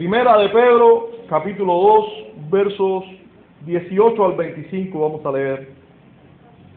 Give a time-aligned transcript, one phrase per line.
[0.00, 3.04] Primera de Pedro, capítulo 2, versos
[3.66, 5.68] 18 al 25 vamos a leer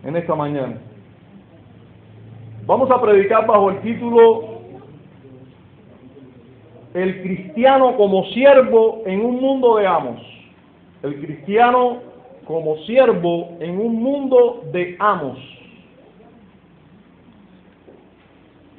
[0.03, 0.75] en esta mañana.
[2.65, 4.59] Vamos a predicar bajo el título
[6.93, 10.21] El cristiano como siervo en un mundo de amos.
[11.01, 11.99] El cristiano
[12.45, 15.39] como siervo en un mundo de amos.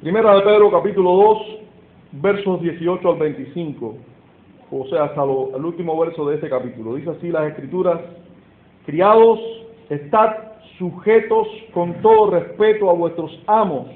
[0.01, 1.37] Primera de Pedro capítulo 2,
[2.21, 3.95] versos 18 al 25
[4.71, 6.95] o sea, hasta el último verso de este capítulo.
[6.95, 7.99] Dice así las escrituras,
[8.85, 9.39] criados,
[9.89, 10.35] estad
[10.77, 13.87] sujetos con todo respeto a vuestros amos,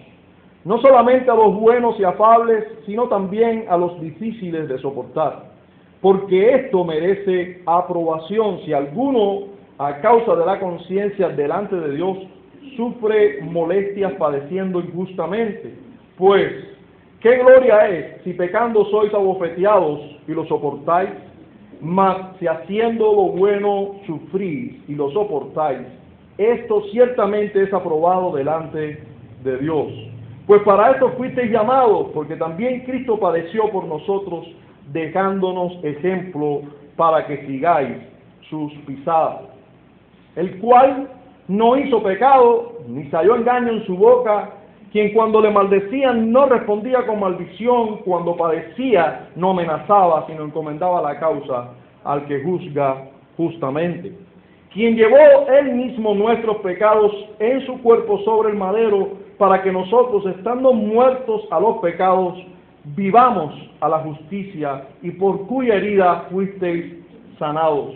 [0.63, 5.51] no solamente a los buenos y afables, sino también a los difíciles de soportar,
[6.01, 12.17] porque esto merece aprobación si alguno, a causa de la conciencia delante de Dios,
[12.75, 15.73] sufre molestias padeciendo injustamente,
[16.17, 16.68] pues
[17.21, 21.09] ¿Qué gloria es si pecando sois abofeteados y lo soportáis?
[21.81, 25.85] Mas si haciendo lo bueno sufrís y lo soportáis,
[26.37, 29.03] esto ciertamente es aprobado delante
[29.43, 29.87] de Dios.
[30.47, 34.47] Pues para esto fuisteis llamados, porque también Cristo padeció por nosotros,
[34.93, 36.61] dejándonos ejemplo
[36.95, 37.97] para que sigáis
[38.49, 39.41] sus pisadas.
[40.37, 41.09] El cual
[41.49, 44.51] no hizo pecado, ni salió engaño en su boca,
[44.91, 51.19] quien cuando le maldecían no respondía con maldición, cuando padecía no amenazaba, sino encomendaba la
[51.19, 51.69] causa
[52.03, 53.05] al que juzga
[53.37, 54.13] justamente.
[54.73, 60.25] Quien llevó él mismo nuestros pecados en su cuerpo sobre el madero, para que nosotros,
[60.37, 62.37] estando muertos a los pecados,
[62.83, 66.95] vivamos a la justicia y por cuya herida fuisteis
[67.37, 67.95] sanados.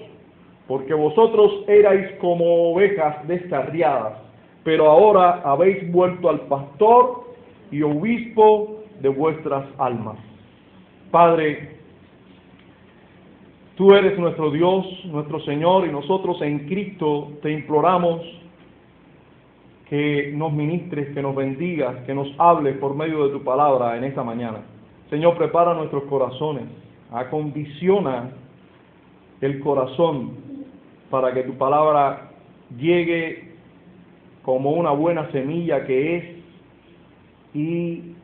[0.67, 4.23] Porque vosotros erais como ovejas descarriadas
[4.63, 7.23] pero ahora habéis vuelto al pastor
[7.71, 10.17] y obispo de vuestras almas.
[11.11, 11.77] Padre,
[13.75, 18.21] tú eres nuestro Dios, nuestro Señor, y nosotros en Cristo te imploramos
[19.89, 24.05] que nos ministres, que nos bendigas, que nos hables por medio de tu palabra en
[24.05, 24.59] esta mañana.
[25.09, 26.63] Señor, prepara nuestros corazones,
[27.11, 28.31] acondiciona
[29.41, 30.31] el corazón
[31.09, 32.31] para que tu palabra
[32.77, 33.52] llegue
[34.43, 36.23] como una buena semilla que es
[37.53, 38.15] y,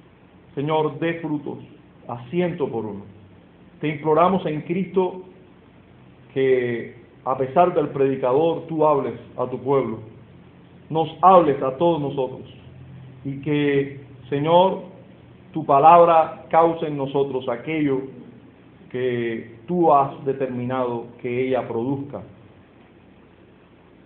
[0.56, 1.60] Señor, dé frutos
[2.08, 3.04] a ciento por uno.
[3.80, 5.24] Te imploramos en Cristo
[6.34, 10.00] que a pesar del predicador tú hables a tu pueblo,
[10.90, 12.42] nos hables a todos nosotros
[13.24, 14.84] y que, Señor,
[15.54, 18.02] tu palabra cause en nosotros aquello
[18.92, 22.22] que tú has determinado que ella produzca.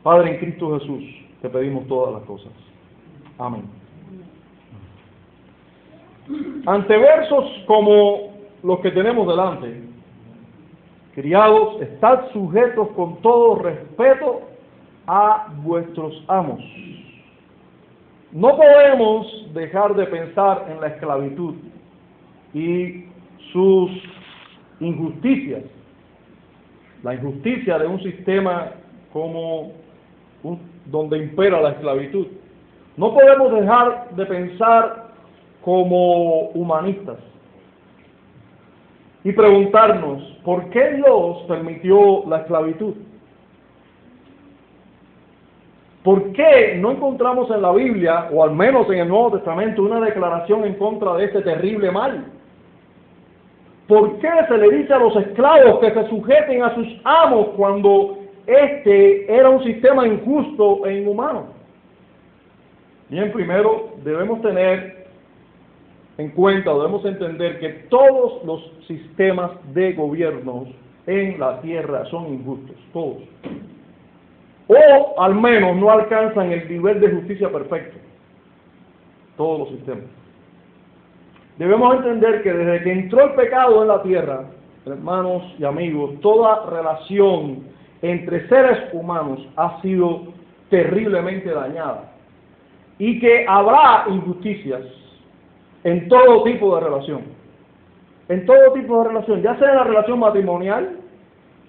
[0.03, 2.53] Padre en Cristo Jesús, te pedimos todas las cosas.
[3.37, 3.63] Amén.
[6.65, 8.31] Ante versos como
[8.63, 9.81] los que tenemos delante,
[11.13, 14.43] criados, estad sujetos con todo respeto
[15.05, 16.61] a vuestros amos.
[18.31, 21.55] No podemos dejar de pensar en la esclavitud
[22.53, 23.03] y
[23.51, 23.91] sus
[24.79, 25.63] injusticias.
[27.03, 28.71] La injusticia de un sistema
[29.11, 29.73] como
[30.85, 32.27] donde impera la esclavitud.
[32.97, 35.07] No podemos dejar de pensar
[35.63, 37.17] como humanistas
[39.23, 42.93] y preguntarnos, ¿por qué Dios permitió la esclavitud?
[46.03, 50.01] ¿Por qué no encontramos en la Biblia, o al menos en el Nuevo Testamento, una
[50.01, 52.25] declaración en contra de este terrible mal?
[53.87, 58.17] ¿Por qué se le dice a los esclavos que se sujeten a sus amos cuando
[58.45, 61.47] este era un sistema injusto e inhumano.
[63.09, 65.07] Bien, primero debemos tener
[66.17, 70.67] en cuenta, debemos entender que todos los sistemas de gobierno
[71.07, 73.17] en la tierra son injustos, todos.
[74.67, 77.97] O al menos no alcanzan el nivel de justicia perfecto,
[79.37, 80.05] todos los sistemas.
[81.57, 84.45] Debemos entender que desde que entró el pecado en la tierra,
[84.85, 87.63] hermanos y amigos, toda relación
[88.03, 90.33] entre seres humanos ha sido
[90.69, 92.11] terriblemente dañada
[92.99, 94.81] y que habrá injusticias
[95.83, 97.21] en todo tipo de relación.
[98.29, 100.97] En todo tipo de relación, ya sea en la relación matrimonial,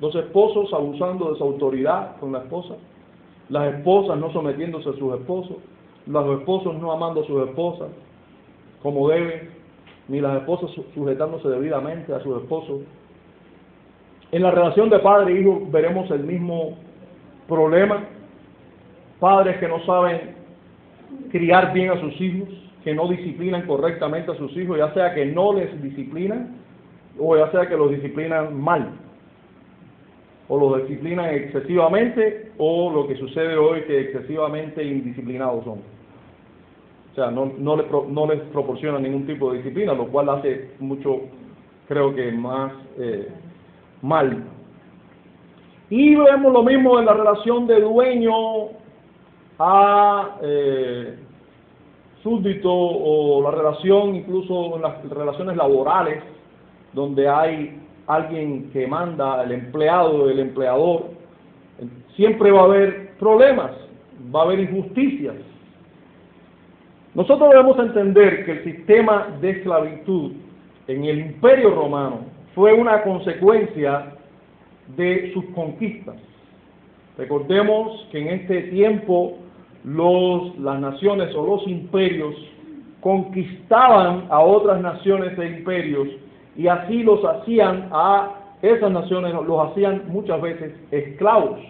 [0.01, 2.75] los esposos abusando de su autoridad con la esposa,
[3.49, 5.57] las esposas no sometiéndose a sus esposos,
[6.07, 7.89] los esposos no amando a sus esposas
[8.83, 9.51] como deben,
[10.09, 12.81] ni las esposas sujetándose debidamente a sus esposos,
[14.35, 16.77] en la relación de padre e hijo veremos el mismo
[17.47, 18.03] problema.
[19.21, 20.35] Padres que no saben
[21.31, 22.49] criar bien a sus hijos,
[22.83, 26.57] que no disciplinan correctamente a sus hijos, ya sea que no les disciplinan
[27.17, 28.95] o ya sea que los disciplinan mal,
[30.49, 35.79] o los disciplinan excesivamente, o lo que sucede hoy que excesivamente indisciplinados son.
[35.79, 40.71] O sea, no, no, les, no les proporciona ningún tipo de disciplina, lo cual hace
[40.81, 41.21] mucho,
[41.87, 43.29] creo que más eh,
[44.05, 44.45] mal.
[45.89, 48.35] Y vemos lo mismo en la relación de dueño
[49.59, 51.19] a eh,
[52.23, 56.23] súbdito o la relación incluso en las relaciones laborales
[56.93, 61.07] donde hay alguien que manda, el empleado, el empleador,
[62.15, 63.73] siempre va a haber problemas,
[64.35, 65.35] va a haber injusticias.
[67.15, 70.33] Nosotros debemos entender que el sistema de esclavitud
[70.89, 74.15] en el imperio romano fue una consecuencia
[74.97, 76.17] de sus conquistas.
[77.17, 79.39] Recordemos que en este tiempo
[79.85, 82.35] los, las naciones o los imperios
[83.01, 86.09] conquistaban a otras naciones e imperios
[86.57, 88.31] y así los hacían a
[88.63, 91.61] esas naciones, los hacían muchas veces esclavos,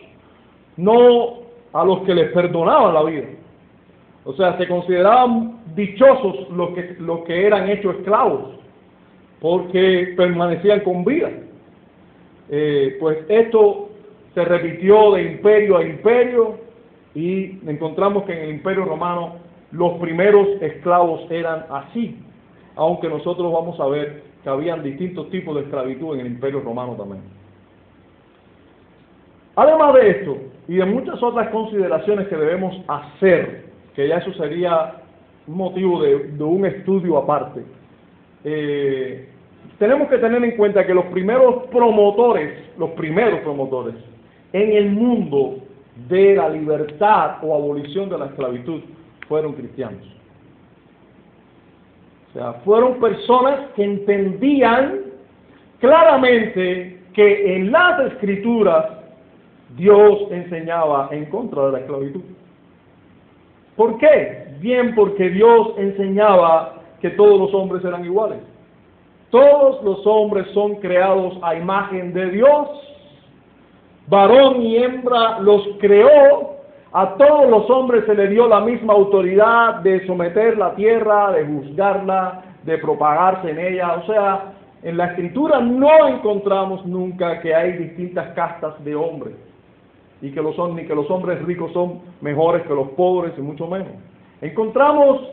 [0.76, 3.26] no a los que les perdonaban la vida.
[4.24, 8.63] O sea, se consideraban dichosos los que, los que eran hechos esclavos,
[9.44, 11.30] porque permanecían con vida.
[12.48, 13.90] Eh, pues esto
[14.32, 16.56] se repitió de imperio a imperio
[17.14, 19.34] y encontramos que en el imperio romano
[19.70, 22.16] los primeros esclavos eran así,
[22.74, 26.94] aunque nosotros vamos a ver que habían distintos tipos de esclavitud en el imperio romano
[26.94, 27.20] también.
[29.56, 30.38] Además de esto,
[30.68, 35.02] y de muchas otras consideraciones que debemos hacer, que ya eso sería
[35.46, 37.60] motivo de, un estudio aparte,
[38.42, 39.28] eh,
[39.78, 43.94] tenemos que tener en cuenta que los primeros promotores, los primeros promotores
[44.52, 45.58] en el mundo
[46.08, 48.82] de la libertad o abolición de la esclavitud
[49.28, 50.02] fueron cristianos.
[52.30, 55.00] O sea, fueron personas que entendían
[55.78, 58.86] claramente que en las escrituras
[59.76, 62.22] Dios enseñaba en contra de la esclavitud.
[63.76, 64.54] ¿Por qué?
[64.60, 68.38] Bien porque Dios enseñaba que todos los hombres eran iguales.
[69.34, 72.68] Todos los hombres son creados a imagen de Dios.
[74.06, 76.54] Varón y hembra los creó.
[76.92, 81.46] A todos los hombres se le dio la misma autoridad de someter la tierra, de
[81.46, 83.94] juzgarla, de propagarse en ella.
[83.94, 84.52] O sea,
[84.84, 89.34] en la escritura no encontramos nunca que hay distintas castas de hombres
[90.22, 90.32] y ni
[90.86, 93.94] que los hombres ricos son mejores que los pobres y mucho menos.
[94.40, 95.28] Encontramos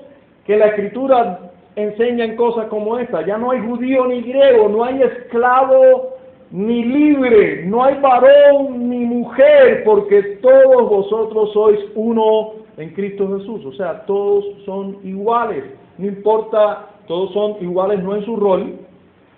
[0.47, 3.25] que la escritura enseñan cosas como esta.
[3.25, 6.15] Ya no hay judío ni griego, no hay esclavo
[6.51, 13.65] ni libre, no hay varón ni mujer, porque todos vosotros sois uno en Cristo Jesús.
[13.65, 15.63] O sea, todos son iguales.
[15.97, 18.73] No importa, todos son iguales no en su rol,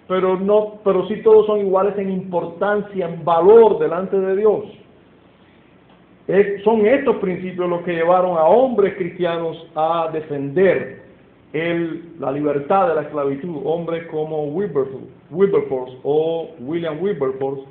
[0.07, 4.65] pero no, pero sí todos son iguales en importancia, en valor delante de Dios.
[6.63, 11.02] son estos principios los que llevaron a hombres cristianos a defender
[11.53, 17.63] el, la libertad de la esclavitud, hombres como Wilberforce o William Wilberforce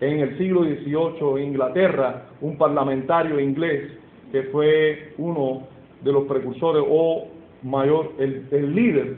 [0.00, 3.90] en el siglo XVIII en Inglaterra, un parlamentario inglés
[4.30, 5.66] que fue uno
[6.02, 7.28] de los precursores o
[7.62, 9.16] mayor, el, el líder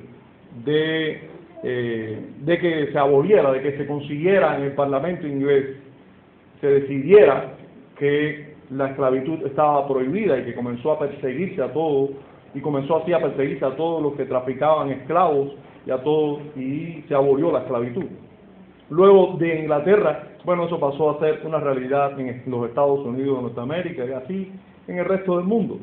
[0.65, 1.21] de,
[1.65, 5.77] eh, de que se aboliera, de que se consiguiera en el parlamento inglés,
[6.61, 7.55] se decidiera
[7.99, 12.11] que la esclavitud estaba prohibida y que comenzó a perseguirse a todos
[12.54, 15.52] y comenzó así a perseguirse a todos los que traficaban esclavos
[15.87, 18.04] y a todos y se abolió la esclavitud.
[18.90, 23.42] Luego de Inglaterra, bueno, eso pasó a ser una realidad en los Estados Unidos de
[23.44, 24.52] Norteamérica y así
[24.87, 25.78] en el resto del mundo.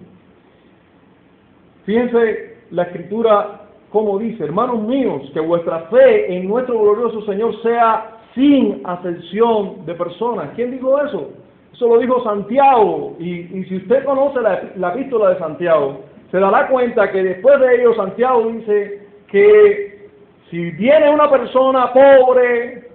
[1.86, 3.60] Fíjense la escritura
[3.92, 9.96] como dice, hermanos míos, que vuestra fe en nuestro glorioso Señor sea sin ascensión de
[9.96, 10.50] personas.
[10.56, 11.32] ¿Quién dijo eso?
[11.74, 13.16] Eso lo dijo Santiago.
[13.20, 17.76] Y, si usted conoce la, la epístola de Santiago, se dará cuenta que después de
[17.76, 20.10] ello Santiago dice que
[20.50, 22.90] si viene una persona pobre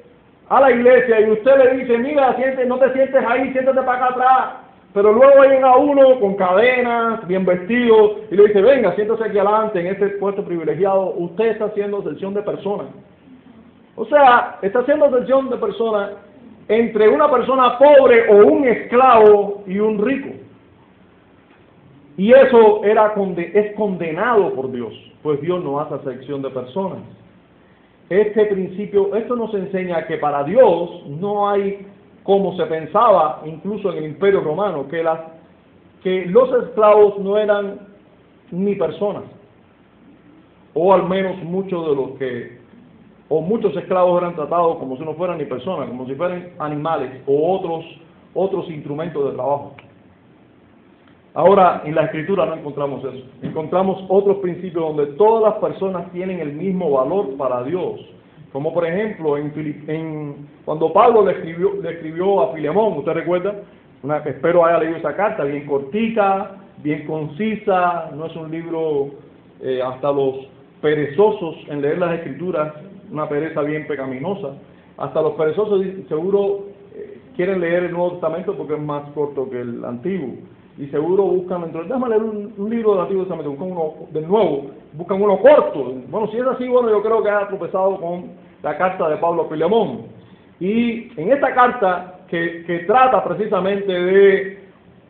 [0.49, 4.07] a la iglesia y usted le dice, mira, siente, no te sientes ahí, siéntate para
[4.07, 4.55] acá atrás,
[4.93, 9.81] pero luego llega uno con cadenas, bien vestido, y le dice, venga, siéntese aquí adelante
[9.81, 12.87] en este puesto privilegiado, usted está haciendo excepción de personas.
[13.97, 16.11] O sea, está haciendo excepción de personas
[16.69, 20.44] entre una persona pobre o un esclavo y un rico.
[22.17, 24.93] Y eso era es condenado por Dios,
[25.23, 26.99] pues Dios no hace acepción de personas.
[28.09, 31.87] Este principio, esto nos enseña que para Dios no hay,
[32.23, 35.21] como se pensaba incluso en el Imperio Romano, que, las,
[36.03, 37.81] que los esclavos no eran
[38.51, 39.25] ni personas,
[40.75, 42.65] o al menos muchos de los que
[43.29, 47.23] o muchos esclavos eran tratados como si no fueran ni personas, como si fueran animales
[47.27, 47.85] o otros,
[48.35, 49.73] otros instrumentos de trabajo.
[51.35, 53.27] Ahora, en la escritura no encontramos eso.
[53.43, 58.01] Encontramos otros principios donde todas las personas tienen el mismo valor para Dios.
[58.53, 63.53] Como por ejemplo, en, cuando Pablo le escribió, le escribió a Filemón, ¿usted recuerda?
[64.05, 66.53] Una, espero haya leído esa carta, bien cortita,
[66.85, 69.11] bien concisa, no es un libro
[69.61, 70.47] eh, hasta los
[70.81, 72.75] perezosos en leer las escrituras,
[73.11, 74.51] una pereza bien pecaminosa.
[74.99, 79.63] Hasta los perezosos seguro eh, quieren leer el Nuevo Testamento porque es más corto que
[79.63, 80.35] el Antiguo.
[80.77, 84.71] Y seguro buscan, dentro, déjame leer un, libro del Antiguo Testamento, buscan uno del Nuevo,
[84.95, 85.95] buscan uno corto.
[86.09, 89.43] Bueno, si es así, bueno, yo creo que ha tropezado con la carta de Pablo
[89.43, 90.03] a Filemón.
[90.59, 94.59] Y en esta carta, que, que trata precisamente de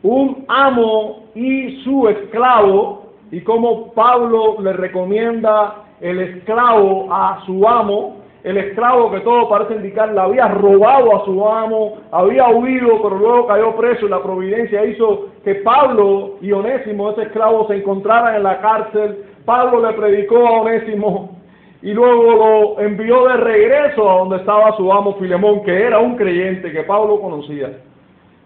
[0.03, 8.17] un amo y su esclavo, y cómo Pablo le recomienda el esclavo a su amo,
[8.45, 13.17] el esclavo que todo parece indicar le había robado a su amo, había huido, pero
[13.17, 18.35] luego cayó preso y la providencia hizo que Pablo y Onésimo, ese esclavo, se encontraran
[18.35, 19.23] en la cárcel.
[19.45, 21.39] Pablo le predicó a Onésimo
[21.81, 26.15] y luego lo envió de regreso a donde estaba su amo Filemón, que era un
[26.15, 27.71] creyente que Pablo conocía.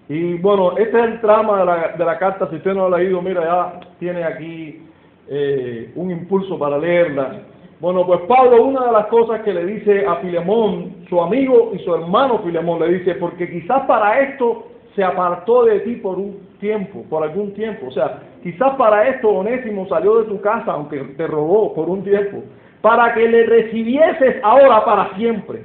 [0.08, 2.96] Y bueno, este es el trama de la, de la carta, si usted no lo
[2.96, 4.82] ha leído, mira, ya tiene aquí
[5.28, 7.42] eh, un impulso para leerla.
[7.80, 11.80] Bueno, pues Pablo, una de las cosas que le dice a Filemón, su amigo y
[11.80, 16.50] su hermano Filemón, le dice, porque quizás para esto se apartó de ti por un
[16.60, 17.88] tiempo, por algún tiempo.
[17.88, 22.04] O sea, quizás para esto Onésimo salió de tu casa, aunque te robó por un
[22.04, 22.44] tiempo,
[22.82, 25.64] para que le recibieses ahora para siempre.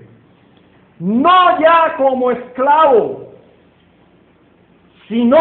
[1.01, 3.31] No ya como esclavo,
[5.09, 5.39] sino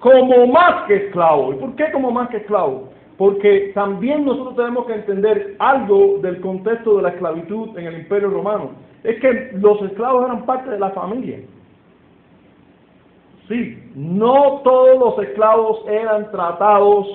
[0.00, 1.52] como más que esclavo.
[1.52, 2.93] ¿Y por qué como más que esclavo?
[3.16, 8.30] Porque también nosotros tenemos que entender algo del contexto de la esclavitud en el Imperio
[8.30, 8.72] Romano.
[9.04, 11.38] Es que los esclavos eran parte de la familia.
[13.46, 17.06] Sí, no todos los esclavos eran tratados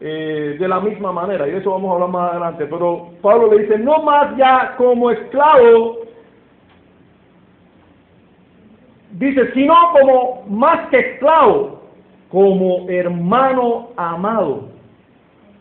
[0.00, 3.52] eh, de la misma manera, y de eso vamos a hablar más adelante, pero Pablo
[3.52, 5.98] le dice, no más ya como esclavo,
[9.12, 11.80] dice, sino como más que esclavo,
[12.30, 14.69] como hermano amado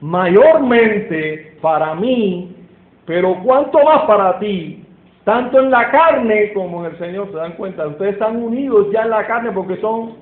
[0.02, 2.56] mayormente para mí,
[3.06, 4.84] pero cuanto más para ti,
[5.24, 9.04] tanto en la carne como en el Señor, se dan cuenta, ustedes están unidos ya
[9.04, 10.14] en la carne porque son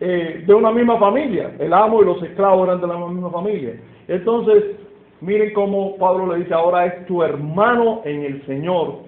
[0.00, 3.80] eh, de una misma familia, el amo y los esclavos eran de la misma familia.
[4.08, 4.76] Entonces,
[5.20, 9.00] miren cómo Pablo le dice, ahora es tu hermano en el Señor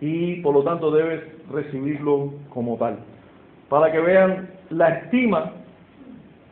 [0.00, 1.22] y por lo tanto debes
[1.52, 2.98] recibirlo como tal,
[3.68, 5.52] para que vean la estima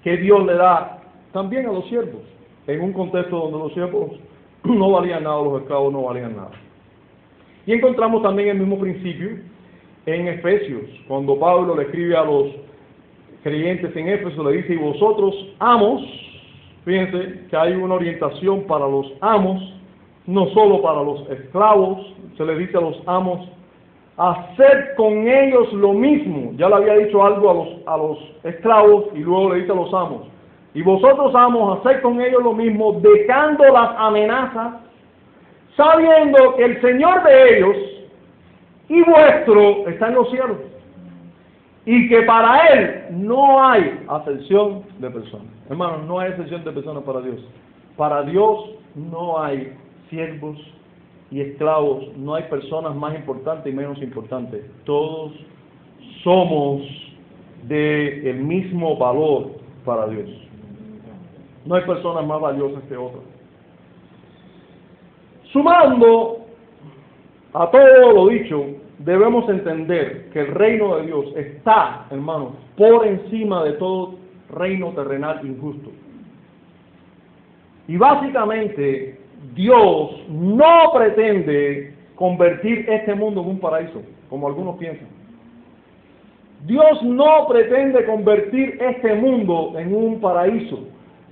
[0.04, 0.98] que Dios le da
[1.32, 2.37] también a los siervos
[2.68, 4.12] en un contexto donde los siervos
[4.64, 6.52] no valían nada, los esclavos no valían nada.
[7.66, 9.30] Y encontramos también el mismo principio
[10.06, 12.46] en Efesios, cuando Pablo le escribe a los
[13.42, 16.02] creyentes en Éfeso, le dice, y vosotros amos,
[16.84, 19.74] fíjense que hay una orientación para los amos,
[20.26, 23.48] no solo para los esclavos, se le dice a los amos,
[24.16, 26.52] hacer con ellos lo mismo.
[26.56, 29.76] Ya le había dicho algo a los, a los esclavos y luego le dice a
[29.76, 30.22] los amos,
[30.74, 34.74] y vosotros vamos a hacer con ellos lo mismo, dejando las amenazas,
[35.76, 37.76] sabiendo que el Señor de ellos
[38.88, 40.58] y vuestro está en los cielos.
[41.86, 45.46] Y que para Él no hay ascensión de personas.
[45.70, 47.40] Hermanos, no hay ascensión de personas para Dios.
[47.96, 49.72] Para Dios no hay
[50.10, 50.58] siervos
[51.30, 54.64] y esclavos, no hay personas más importantes y menos importantes.
[54.84, 55.32] Todos
[56.22, 56.82] somos
[57.66, 59.50] de el mismo valor
[59.84, 60.47] para Dios.
[61.64, 63.22] No hay personas más valiosas que otras.
[65.52, 66.46] Sumando
[67.54, 68.66] a todo lo dicho,
[68.98, 74.16] debemos entender que el reino de Dios está, hermanos, por encima de todo
[74.50, 75.90] reino terrenal injusto.
[77.86, 79.18] Y básicamente,
[79.54, 85.08] Dios no pretende convertir este mundo en un paraíso, como algunos piensan.
[86.66, 90.80] Dios no pretende convertir este mundo en un paraíso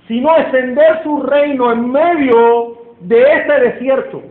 [0.07, 4.21] sino extender su reino en medio de este desierto.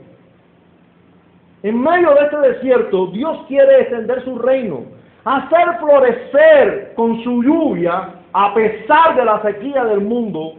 [1.62, 4.84] En medio de este desierto, Dios quiere extender su reino,
[5.24, 10.54] hacer florecer con su lluvia, a pesar de la sequía del mundo,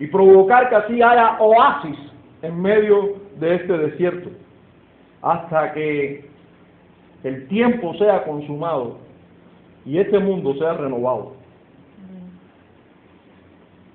[0.00, 1.98] y provocar que así haya oasis
[2.42, 4.30] en medio de este desierto,
[5.22, 6.28] hasta que
[7.24, 8.98] el tiempo sea consumado
[9.84, 11.37] y este mundo sea renovado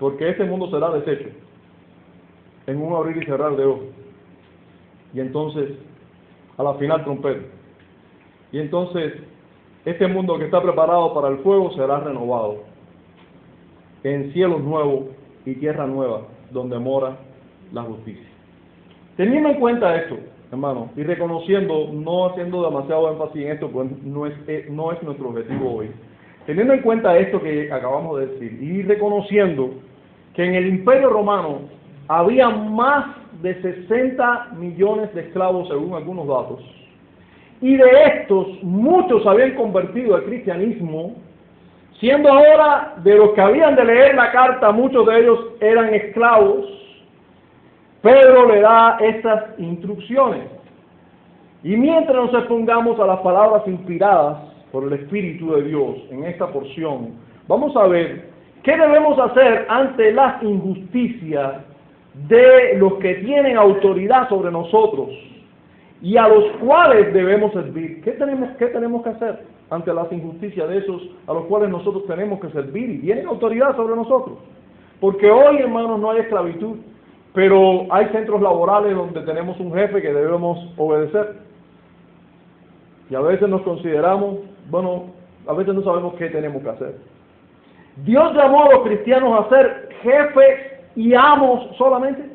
[0.03, 1.29] porque ese mundo será deshecho
[2.67, 3.85] en un abrir y cerrar de ojos.
[5.13, 5.69] Y entonces
[6.57, 7.45] a la final trompeta.
[8.51, 9.13] Y entonces,
[9.85, 12.63] este mundo que está preparado para el fuego será renovado
[14.03, 15.05] en cielos nuevos
[15.45, 17.15] y tierra nueva, donde mora
[17.71, 18.27] la justicia.
[19.15, 20.17] Teniendo en cuenta esto,
[20.51, 25.01] hermano, y reconociendo, no haciendo demasiado énfasis en esto, pues no es, eh, no es
[25.01, 25.91] nuestro objetivo hoy.
[26.45, 29.75] Teniendo en cuenta esto que acabamos de decir y reconociendo
[30.33, 31.61] que en el Imperio Romano
[32.07, 36.61] había más de 60 millones de esclavos según algunos datos,
[37.61, 41.15] y de estos muchos habían convertido al cristianismo,
[41.99, 46.65] siendo ahora de los que habían de leer la carta, muchos de ellos eran esclavos,
[48.01, 50.43] Pedro le da estas instrucciones.
[51.63, 54.39] Y mientras nos expongamos a las palabras inspiradas
[54.73, 57.11] por el Espíritu de Dios en esta porción,
[57.47, 58.32] vamos a ver
[58.63, 61.53] qué debemos hacer ante las injusticias
[62.27, 65.09] de los que tienen autoridad sobre nosotros
[66.01, 68.01] y a los cuales debemos servir.
[68.03, 69.39] ¿Qué tenemos, qué tenemos que hacer
[69.69, 73.75] ante las injusticias de esos a los cuales nosotros tenemos que servir y tienen autoridad
[73.75, 74.37] sobre nosotros?
[74.99, 76.77] Porque hoy, hermanos, no hay esclavitud.
[77.33, 81.37] Pero hay centros laborales donde tenemos un jefe que debemos obedecer.
[83.09, 84.37] Y a veces nos consideramos,
[84.69, 85.05] bueno,
[85.47, 86.95] a veces no sabemos qué tenemos que hacer.
[87.97, 92.33] Dios llamó a los cristianos a ser jefes y amos solamente.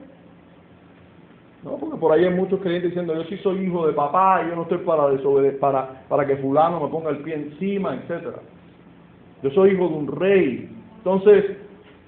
[1.65, 4.55] No, porque por ahí hay muchos creyentes diciendo, yo sí soy hijo de papá, yo
[4.55, 8.39] no estoy para desobedecer, para, para que fulano me ponga el pie encima, etcétera.
[9.43, 10.71] Yo soy hijo de un rey.
[10.99, 11.57] Entonces,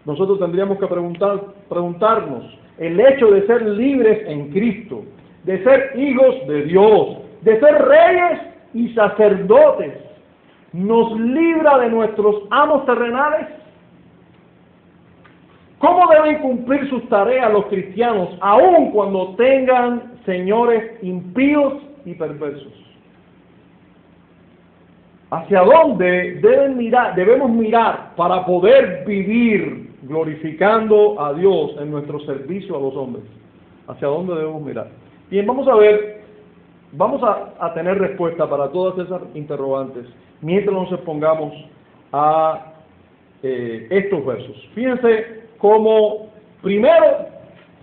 [0.05, 2.45] nosotros tendríamos que preguntar, preguntarnos,
[2.79, 5.05] el hecho de ser libres en Cristo,
[5.45, 8.41] de ser hijos de Dios, de ser reyes
[8.73, 9.93] y sacerdotes,
[10.73, 13.49] nos libra de nuestros amos terrenales.
[15.79, 21.75] ¿Cómo deben cumplir sus tareas los cristianos, aun cuando tengan señores impíos
[22.05, 22.73] y perversos?
[25.31, 32.77] ¿Hacia dónde deben mirar, debemos mirar para poder vivir glorificando a Dios en nuestro servicio
[32.77, 33.25] a los hombres.
[33.87, 34.89] ¿Hacia dónde debemos mirar?
[35.31, 36.20] Bien, vamos a ver,
[36.93, 40.07] vamos a, tener respuesta para todas esas interrogantes
[40.41, 41.53] mientras nos expongamos
[42.13, 42.73] a
[43.43, 44.69] eh, estos versos.
[44.75, 46.29] Fíjense cómo
[46.63, 47.27] primero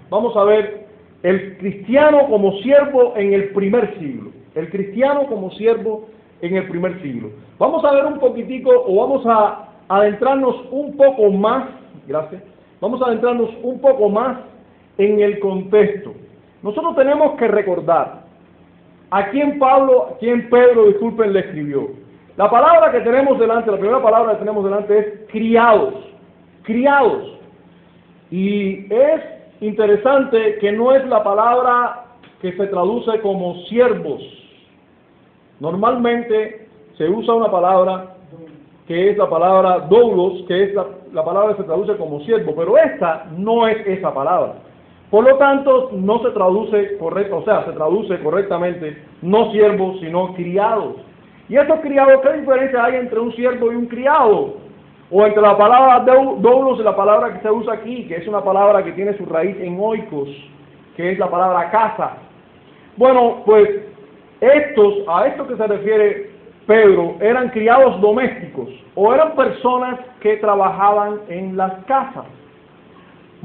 [0.10, 0.88] vamos a ver
[1.24, 4.32] el cristiano como siervo en el primer siglo.
[4.56, 6.08] El cristiano como siervo
[6.42, 7.30] en el primer siglo.
[7.58, 11.70] Vamos a ver un poquitico o vamos a adentrarnos un poco más
[12.08, 12.42] Gracias.
[12.80, 14.38] Vamos a adentrarnos un poco más
[14.98, 16.14] en el contexto.
[16.64, 18.27] Nosotros tenemos que recordar
[19.10, 21.90] a quién Pablo, a quién Pedro, disculpen, le escribió.
[22.36, 25.94] La palabra que tenemos delante, la primera palabra que tenemos delante es criados,
[26.64, 27.40] criados.
[28.30, 29.22] Y es
[29.62, 32.06] interesante que no es la palabra
[32.42, 34.22] que se traduce como siervos.
[35.60, 36.68] Normalmente
[36.98, 38.18] se usa una palabra
[38.88, 42.78] que es la palabra doulos, que es la, palabra que se traduce como siervo, pero
[42.78, 44.56] esta no es esa palabra.
[45.10, 50.34] Por lo tanto, no se traduce correcto, o sea, se traduce correctamente no siervos, sino
[50.34, 50.96] criados.
[51.48, 54.56] Y estos criados, ¿qué diferencia hay entre un siervo y un criado?
[55.10, 58.44] O entre la palabra doulos y la palabra que se usa aquí, que es una
[58.44, 60.28] palabra que tiene su raíz en oikos,
[60.98, 62.18] que es la palabra casa.
[62.98, 63.70] Bueno, pues
[64.42, 66.32] estos, a esto que se refiere
[66.68, 72.26] Pedro eran criados domésticos o eran personas que trabajaban en las casas.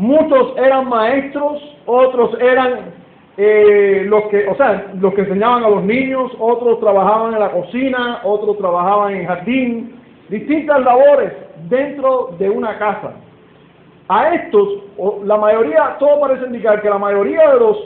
[0.03, 2.93] Muchos eran maestros, otros eran
[3.37, 7.53] eh, los que, o sea, los que enseñaban a los niños, otros trabajaban en la
[7.53, 9.95] cocina, otros trabajaban en jardín,
[10.29, 11.33] distintas labores
[11.69, 13.12] dentro de una casa.
[14.09, 14.69] A estos,
[15.25, 17.79] la mayoría, todo parece indicar que la mayoría de los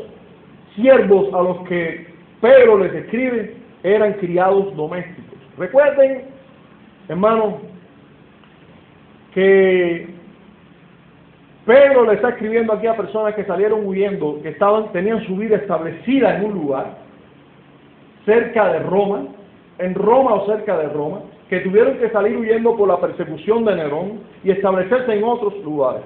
[0.74, 5.38] siervos a los que Pedro les escribe eran criados domésticos.
[5.58, 6.24] Recuerden,
[7.10, 7.56] hermanos,
[9.34, 10.15] que
[11.66, 15.56] Pedro le está escribiendo aquí a personas que salieron huyendo, que estaban, tenían su vida
[15.56, 16.98] establecida en un lugar,
[18.24, 19.24] cerca de Roma,
[19.78, 23.74] en Roma o cerca de Roma, que tuvieron que salir huyendo por la persecución de
[23.74, 26.02] Nerón y establecerse en otros lugares.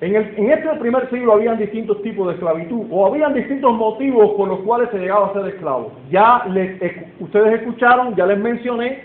[0.00, 4.60] En, este primer siglo habían distintos tipos de esclavitud o habían distintos motivos por los
[4.60, 5.92] cuales se llegaba a ser esclavo.
[6.10, 6.80] Ya les,
[7.18, 9.04] ustedes escucharon, ya les mencioné,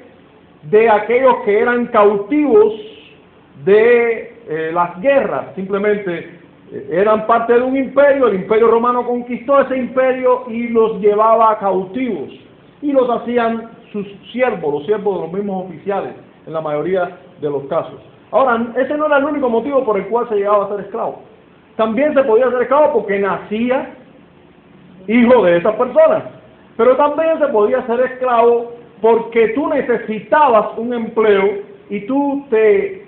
[0.63, 2.73] de aquellos que eran cautivos
[3.65, 6.39] de eh, las guerras, simplemente
[6.71, 11.57] eh, eran parte de un imperio, el imperio romano conquistó ese imperio y los llevaba
[11.59, 12.29] cautivos
[12.81, 16.13] y los hacían sus siervos, los siervos de los mismos oficiales
[16.45, 17.99] en la mayoría de los casos.
[18.31, 21.21] Ahora, ese no era el único motivo por el cual se llegaba a ser esclavo.
[21.75, 23.95] También se podía ser esclavo porque nacía
[25.07, 26.23] hijo de esas personas.
[26.77, 33.04] Pero también se podía ser esclavo porque tú necesitabas un empleo y tú te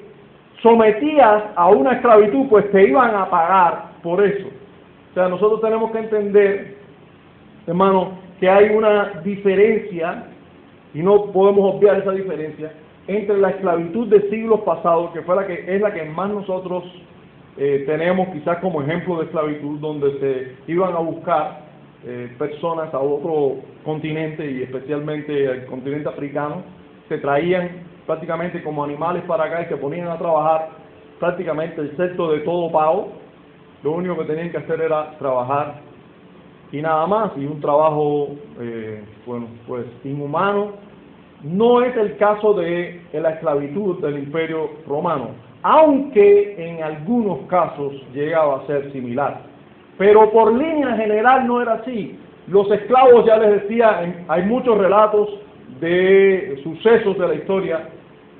[0.62, 4.48] sometías a una esclavitud, pues te iban a pagar por eso.
[5.12, 6.78] O sea, nosotros tenemos que entender,
[7.65, 10.26] hermano, que hay una diferencia,
[10.93, 12.72] y no podemos obviar esa diferencia,
[13.08, 16.84] entre la esclavitud de siglos pasados, que fue la que es la que más nosotros
[17.58, 21.62] eh, tenemos quizás como ejemplo de esclavitud, donde se iban a buscar
[22.06, 26.63] eh, personas a otro continente y especialmente al continente africano,
[27.10, 30.70] se traían prácticamente como animales para acá y se ponían a trabajar
[31.20, 33.10] prácticamente el sexto de todo pago.
[33.84, 35.76] Lo único que tenían que hacer era trabajar
[36.72, 40.72] y nada más, y un trabajo, eh, bueno, pues inhumano.
[41.43, 45.30] No es el caso de la esclavitud del imperio romano,
[45.62, 49.41] aunque en algunos casos llegaba a ser similar.
[49.98, 52.20] Pero por línea general no era así.
[52.48, 55.30] Los esclavos, ya les decía, hay muchos relatos
[55.80, 57.88] de sucesos de la historia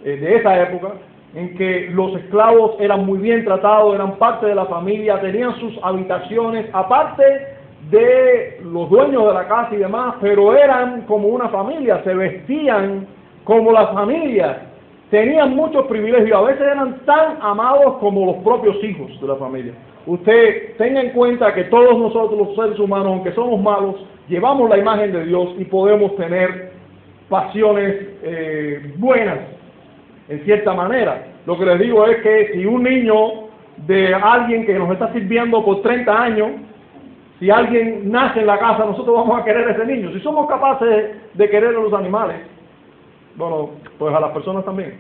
[0.04, 0.94] eh, de esa época,
[1.36, 5.78] en que los esclavos eran muy bien tratados, eran parte de la familia, tenían sus
[5.84, 7.24] habitaciones, aparte
[7.92, 13.08] de los dueños de la casa y demás, pero eran como una familia, se vestían
[13.44, 14.64] como la familia,
[15.10, 19.74] tenían muchos privilegios, a veces eran tan amados como los propios hijos de la familia.
[20.06, 23.96] Usted tenga en cuenta que todos nosotros los seres humanos, aunque somos malos,
[24.28, 26.72] llevamos la imagen de Dios y podemos tener
[27.30, 29.40] pasiones eh, buenas,
[30.30, 31.28] en cierta manera.
[31.46, 33.48] Lo que les digo es que si un niño
[33.86, 36.50] de alguien que nos está sirviendo por 30 años,
[37.40, 40.12] si alguien nace en la casa, nosotros vamos a querer a ese niño.
[40.14, 42.38] Si somos capaces de querer a los animales,
[43.36, 44.96] bueno, pues a las personas también.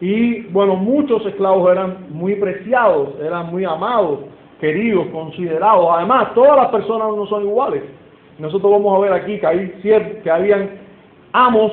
[0.00, 4.20] Y bueno, muchos esclavos eran muy preciados, eran muy amados,
[4.60, 5.88] queridos, considerados.
[5.90, 7.82] Además, todas las personas no son iguales.
[8.38, 9.68] Nosotros vamos a ver aquí que, hay,
[10.22, 10.70] que habían
[11.32, 11.72] amos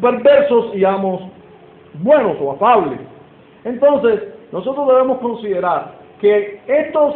[0.00, 1.22] perversos y amos
[1.94, 3.00] buenos o afables.
[3.64, 7.14] Entonces, nosotros debemos considerar que estos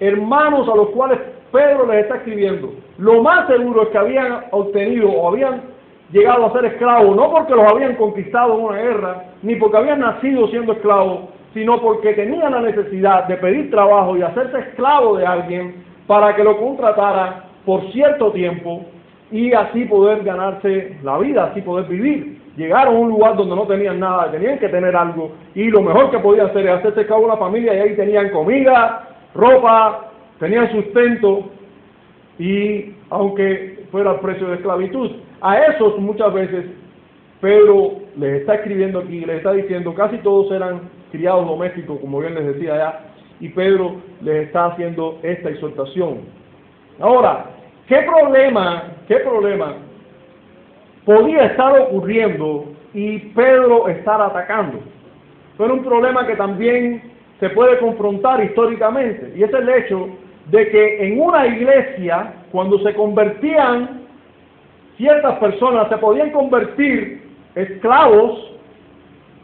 [0.00, 1.18] hermanos a los cuales
[1.52, 5.62] Pedro les está escribiendo, lo más seguro es que habían obtenido o habían
[6.12, 10.00] llegado a ser esclavos, no porque los habían conquistado en una guerra, ni porque habían
[10.00, 15.26] nacido siendo esclavos, sino porque tenían la necesidad de pedir trabajo y hacerse esclavo de
[15.26, 18.84] alguien para que lo contratara por cierto tiempo
[19.30, 22.37] y así poder ganarse la vida, así poder vivir.
[22.58, 26.10] Llegaron a un lugar donde no tenían nada, tenían que tener algo y lo mejor
[26.10, 30.68] que podían hacer es hacerse esclavo de la familia y ahí tenían comida, ropa, tenían
[30.72, 31.50] sustento
[32.36, 35.08] y aunque fuera el precio de esclavitud,
[35.40, 36.64] a esos muchas veces
[37.40, 40.80] Pedro les está escribiendo aquí, les está diciendo, casi todos eran
[41.12, 43.00] criados domésticos, como bien les decía ya,
[43.38, 46.22] y Pedro les está haciendo esta exhortación.
[46.98, 47.50] Ahora,
[47.86, 49.76] ¿qué problema, qué problema
[51.08, 54.78] podía estar ocurriendo y Pedro estar atacando?
[55.56, 57.02] Fue un problema que también
[57.40, 60.10] se puede confrontar históricamente, y es el hecho
[60.50, 64.02] de que en una iglesia, cuando se convertían
[64.98, 67.22] ciertas personas, se podían convertir
[67.54, 68.58] esclavos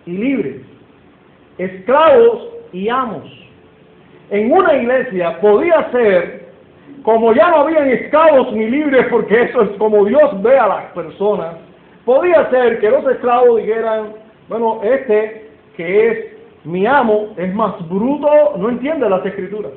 [0.05, 0.61] y libres,
[1.57, 3.25] esclavos y amos.
[4.29, 6.44] En una iglesia podía ser,
[7.03, 10.85] como ya no habían esclavos ni libres, porque eso es como Dios ve a las
[10.93, 11.57] personas,
[12.05, 14.15] podía ser que los esclavos dijeran,
[14.49, 16.19] bueno, este que es
[16.65, 19.73] mi amo es más bruto, no entiende las escrituras.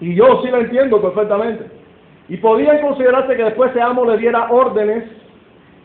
[0.00, 1.64] Y yo sí la entiendo perfectamente.
[2.28, 5.04] Y podían considerarse que después ese amo le diera órdenes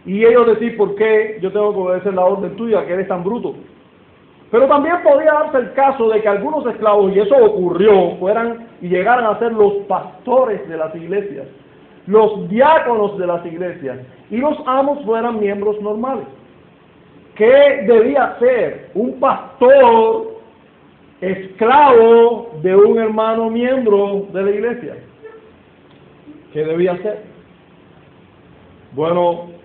[0.06, 3.24] y ellos decir, ¿por qué yo tengo que obedecer la orden tuya, que eres tan
[3.24, 3.56] bruto?
[4.52, 8.90] Pero también podía darse el caso de que algunos esclavos, y eso ocurrió, fueran y
[8.90, 11.48] llegaran a ser los pastores de las iglesias,
[12.06, 16.26] los diáconos de las iglesias, y los amos fueran miembros normales.
[17.36, 20.34] ¿Qué debía ser un pastor
[21.22, 24.98] esclavo de un hermano miembro de la iglesia?
[26.52, 27.24] ¿Qué debía ser?
[28.92, 29.61] Bueno,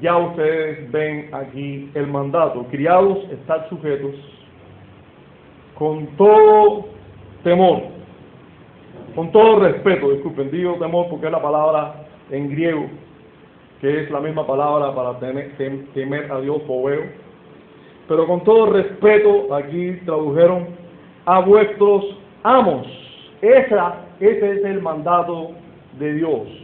[0.00, 2.64] ya ustedes ven aquí el mandato.
[2.70, 4.14] Criados, estar sujetos
[5.74, 6.86] con todo
[7.42, 7.82] temor,
[9.14, 12.86] con todo respeto, disculpen, digo temor porque es la palabra en griego,
[13.80, 15.52] que es la misma palabra para temer,
[15.92, 17.02] temer a Dios, poveo.
[18.08, 20.68] Pero con todo respeto, aquí tradujeron
[21.24, 22.86] a vuestros amos.
[23.40, 25.50] Esa, ese es el mandato
[25.98, 26.61] de Dios.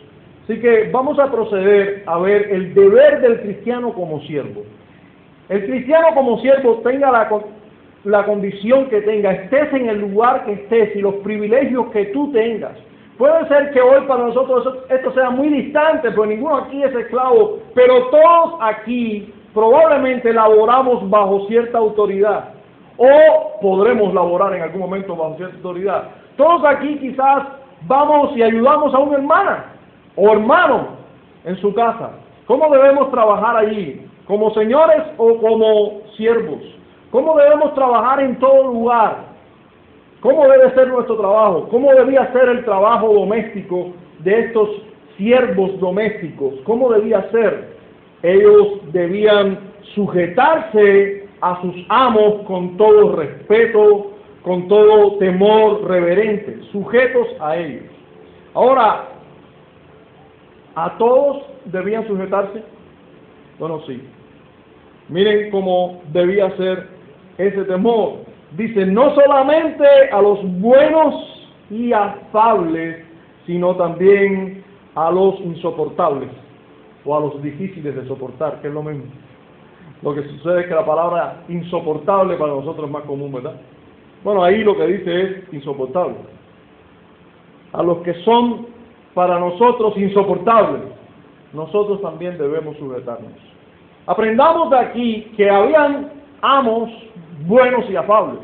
[0.49, 4.63] Así que vamos a proceder a ver el deber del cristiano como siervo.
[5.51, 7.29] El cristiano como siervo tenga la,
[8.05, 12.33] la condición que tenga, estés en el lugar que estés y los privilegios que tú
[12.33, 12.73] tengas.
[13.19, 17.59] Puede ser que hoy para nosotros esto sea muy distante, pero ninguno aquí es esclavo,
[17.75, 22.55] pero todos aquí probablemente laboramos bajo cierta autoridad
[22.97, 26.05] o podremos laborar en algún momento bajo cierta autoridad.
[26.39, 27.49] Todos aquí quizás
[27.83, 29.75] vamos y ayudamos a una hermana
[30.19, 30.89] o hermano
[31.45, 32.11] en su casa.
[32.47, 34.05] ¿Cómo debemos trabajar allí?
[34.27, 36.61] ¿Como señores o como siervos?
[37.11, 39.29] ¿Cómo debemos trabajar en todo lugar?
[40.21, 41.69] ¿Cómo debe ser nuestro trabajo?
[41.71, 44.69] ¿Cómo debía ser el trabajo doméstico de estos
[45.17, 46.55] siervos domésticos?
[46.65, 47.77] ¿Cómo debía ser?
[48.25, 49.59] Ellos debían
[49.95, 54.11] sujetarse a sus amos con todo respeto,
[54.43, 57.85] con todo temor reverente, sujetos a ellos.
[58.55, 59.18] Ahora,
[60.75, 62.63] ¿a todos debían sujetarse?
[63.59, 64.03] Bueno, sí.
[65.09, 66.89] Miren cómo debía ser
[67.39, 71.15] ese temor dice, no solamente a los buenos
[71.71, 73.05] y afables,
[73.47, 76.31] sino también a los insoportables
[77.05, 79.05] o a los difíciles de soportar, que es lo mismo.
[80.03, 83.57] Lo que sucede es que la palabra insoportable para nosotros es más común, ¿verdad?
[84.25, 86.15] Bueno, ahí lo que dice es insoportable.
[87.73, 88.67] A los que son
[89.19, 90.83] para nosotros insoportables,
[91.53, 93.33] nosotros también debemos sujetarnos.
[94.07, 96.89] Aprendamos de aquí que habían amos
[97.49, 98.39] buenos y afables.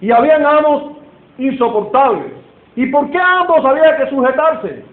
[0.00, 0.92] Y habían amos
[1.36, 2.32] insoportables.
[2.76, 4.84] ¿Y por qué ambos había que sujetarse?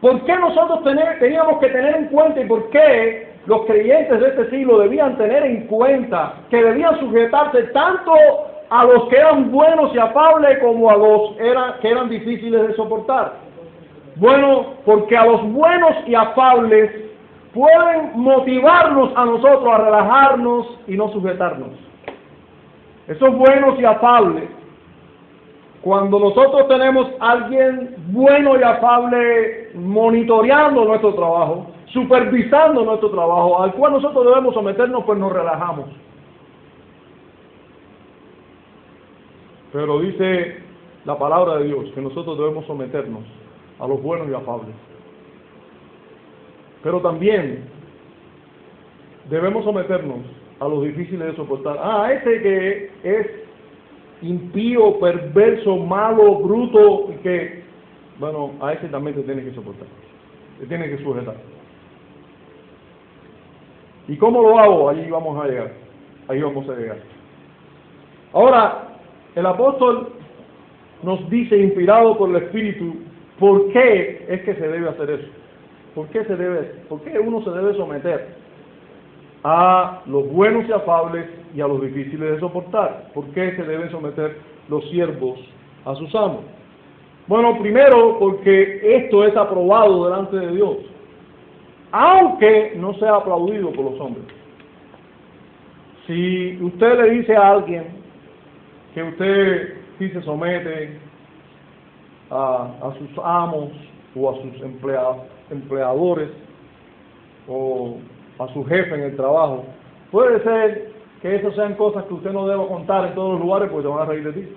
[0.00, 0.82] ¿Por qué nosotros
[1.20, 5.44] teníamos que tener en cuenta y por qué los creyentes de este siglo debían tener
[5.44, 8.14] en cuenta que debían sujetarse tanto
[8.70, 11.32] a los que eran buenos y afables como a los
[11.80, 13.34] que eran difíciles de soportar?
[14.16, 16.90] Bueno, porque a los buenos y afables
[17.54, 21.70] pueden motivarnos a nosotros a relajarnos y no sujetarnos.
[23.06, 24.50] Esos buenos y afables,
[25.80, 33.72] cuando nosotros tenemos a alguien bueno y afable monitoreando nuestro trabajo, supervisando nuestro trabajo, al
[33.72, 35.86] cual nosotros debemos someternos, pues nos relajamos.
[39.72, 40.56] Pero dice
[41.04, 43.24] la palabra de Dios que nosotros debemos someternos
[43.78, 44.74] a los buenos y afables.
[46.82, 47.64] Pero también
[49.28, 50.20] debemos someternos
[50.60, 51.76] a los difíciles de soportar.
[51.80, 53.26] Ah, ese que es
[54.22, 57.62] impío, perverso, malo, bruto, que,
[58.18, 59.86] bueno, a ese también se tiene que soportar,
[60.58, 61.36] se tiene que sujetar.
[64.08, 64.88] ¿Y cómo lo hago?
[64.88, 65.72] Allí vamos a llegar,
[66.28, 66.98] ahí vamos a llegar.
[68.32, 68.87] Ahora,
[69.34, 70.08] el apóstol
[71.02, 72.96] nos dice, inspirado por el Espíritu,
[73.38, 75.28] por qué es que se debe hacer eso.
[75.94, 78.28] ¿Por qué se debe, por qué uno se debe someter
[79.44, 83.10] a los buenos y afables y a los difíciles de soportar?
[83.14, 84.36] ¿Por qué se deben someter
[84.68, 85.38] los siervos
[85.84, 86.44] a sus amos?
[87.26, 90.76] Bueno, primero porque esto es aprobado delante de Dios,
[91.92, 94.24] aunque no sea aplaudido por los hombres.
[96.06, 97.97] Si usted le dice a alguien
[98.94, 100.98] que usted sí se somete
[102.30, 103.70] a, a sus amos
[104.14, 105.18] o a sus empleados,
[105.50, 106.30] empleadores
[107.48, 107.98] o
[108.38, 109.64] a su jefe en el trabajo.
[110.10, 113.70] Puede ser que esas sean cosas que usted no deba contar en todos los lugares
[113.70, 114.48] porque se van a reír de ti.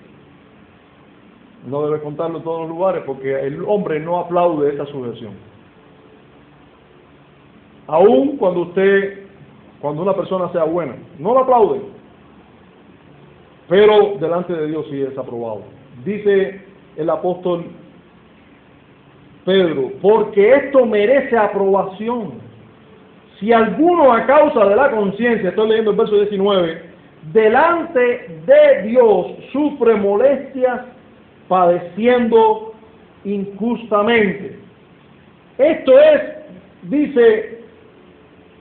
[1.67, 5.33] No debe contarlo en todos los lugares porque el hombre no aplaude esa sujeción.
[7.87, 9.25] Aún cuando usted,
[9.79, 11.81] cuando una persona sea buena, no lo aplaude.
[13.71, 15.61] Pero delante de Dios sí es aprobado.
[16.03, 16.59] Dice
[16.97, 17.63] el apóstol
[19.45, 22.33] Pedro, porque esto merece aprobación.
[23.39, 26.81] Si alguno a causa de la conciencia, estoy leyendo el verso 19,
[27.31, 30.81] delante de Dios sufre molestias
[31.47, 32.73] padeciendo
[33.23, 34.59] injustamente.
[35.57, 36.21] Esto es,
[36.89, 37.63] dice,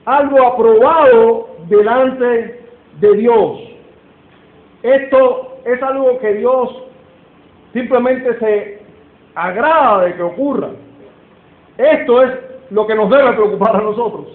[0.05, 2.61] algo aprobado delante
[3.01, 3.70] de Dios.
[4.83, 6.83] Esto es algo que Dios
[7.73, 8.81] simplemente se
[9.35, 10.69] agrada de que ocurra.
[11.77, 12.31] Esto es
[12.71, 14.27] lo que nos debe preocupar a nosotros.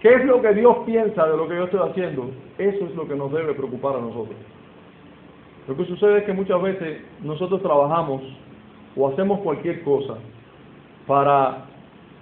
[0.00, 2.30] ¿Qué es lo que Dios piensa de lo que yo estoy haciendo?
[2.58, 4.36] Eso es lo que nos debe preocupar a nosotros.
[5.66, 8.22] Lo que sucede es que muchas veces nosotros trabajamos
[8.96, 10.14] o hacemos cualquier cosa
[11.06, 11.64] para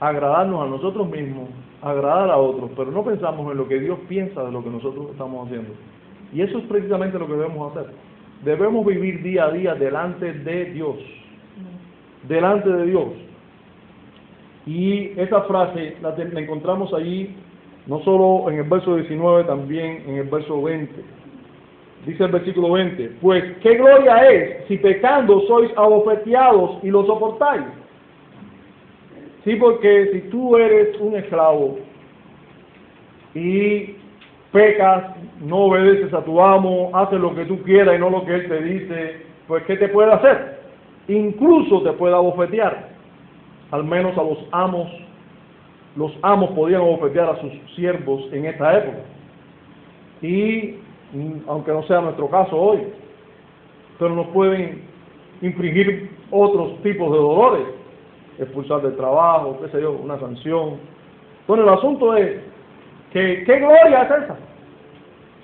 [0.00, 1.48] agradarnos a nosotros mismos,
[1.83, 5.11] agradar a otros, pero no pensamos en lo que Dios piensa de lo que nosotros
[5.11, 5.74] estamos haciendo.
[6.35, 7.90] Y eso es precisamente lo que debemos hacer.
[8.44, 10.99] Debemos vivir día a día delante de Dios
[12.29, 13.09] delante de Dios.
[14.66, 17.35] Y esa frase la, encontramos allí,
[17.87, 20.94] no solo en el verso 19, también en el verso 20.
[22.07, 27.64] dice el versículo 20, pues qué gloria es si pecando sois abofeteados y lo soportáis.
[29.44, 31.79] Sí, porque si tú eres un esclavo
[33.35, 33.93] y
[34.54, 38.36] pecas, no obedeces a tu amo, haces lo que tú quieras y no lo que
[38.36, 40.60] él te dice, pues ¿qué te puede hacer?
[41.08, 42.90] Incluso te puede abofetear.
[43.72, 44.88] Al menos a los amos,
[45.96, 48.98] los amos podían abofetear a sus siervos en esta época.
[50.22, 50.76] Y
[51.12, 52.78] mm, aunque no sea nuestro caso hoy,
[53.98, 54.82] pero nos pueden
[55.42, 57.66] infringir otros tipos de dolores,
[58.38, 60.76] expulsar del trabajo, qué sé yo, una sanción.
[61.48, 62.53] Bueno, el asunto es
[63.14, 64.37] ¿qué gloria es esa?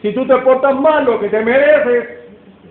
[0.03, 2.21] Si tú te portas mal, lo que te mereces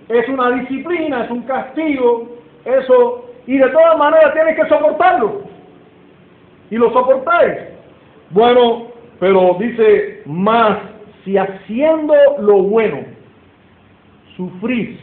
[0.09, 2.27] es una disciplina, es un castigo,
[2.65, 5.43] eso, y de todas maneras tienes que soportarlo.
[6.69, 7.53] Y lo soportáis.
[8.31, 8.87] Bueno,
[9.19, 10.77] pero dice más,
[11.23, 12.99] si haciendo lo bueno
[14.35, 14.99] sufrís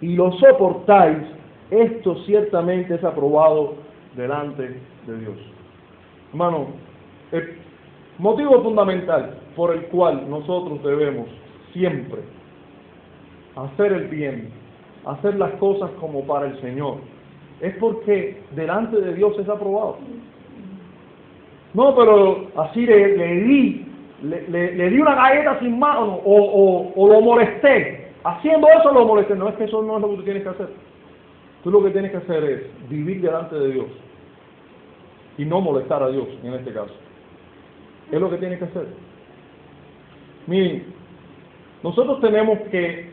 [0.00, 1.18] y lo soportáis,
[1.70, 3.76] esto ciertamente es aprobado
[4.16, 5.36] delante de Dios.
[6.32, 6.68] Hermano,
[7.30, 7.56] el
[8.22, 11.26] motivo fundamental por el cual nosotros debemos
[11.72, 12.20] siempre
[13.56, 14.50] hacer el bien,
[15.04, 16.98] hacer las cosas como para el Señor,
[17.60, 19.98] es porque delante de Dios es aprobado.
[21.74, 23.86] No, pero así le, di,
[24.22, 28.12] le, di una galleta sin mano o, o lo molesté.
[28.24, 29.34] Haciendo eso lo molesté.
[29.34, 30.68] No es que eso no es lo que tú tienes que hacer.
[31.64, 33.86] Tú lo que tienes que hacer es vivir delante de Dios
[35.38, 36.92] y no molestar a Dios en este caso.
[38.10, 38.86] Es lo que tienes que hacer.
[40.46, 40.84] Miren,
[41.82, 43.10] nosotros tenemos que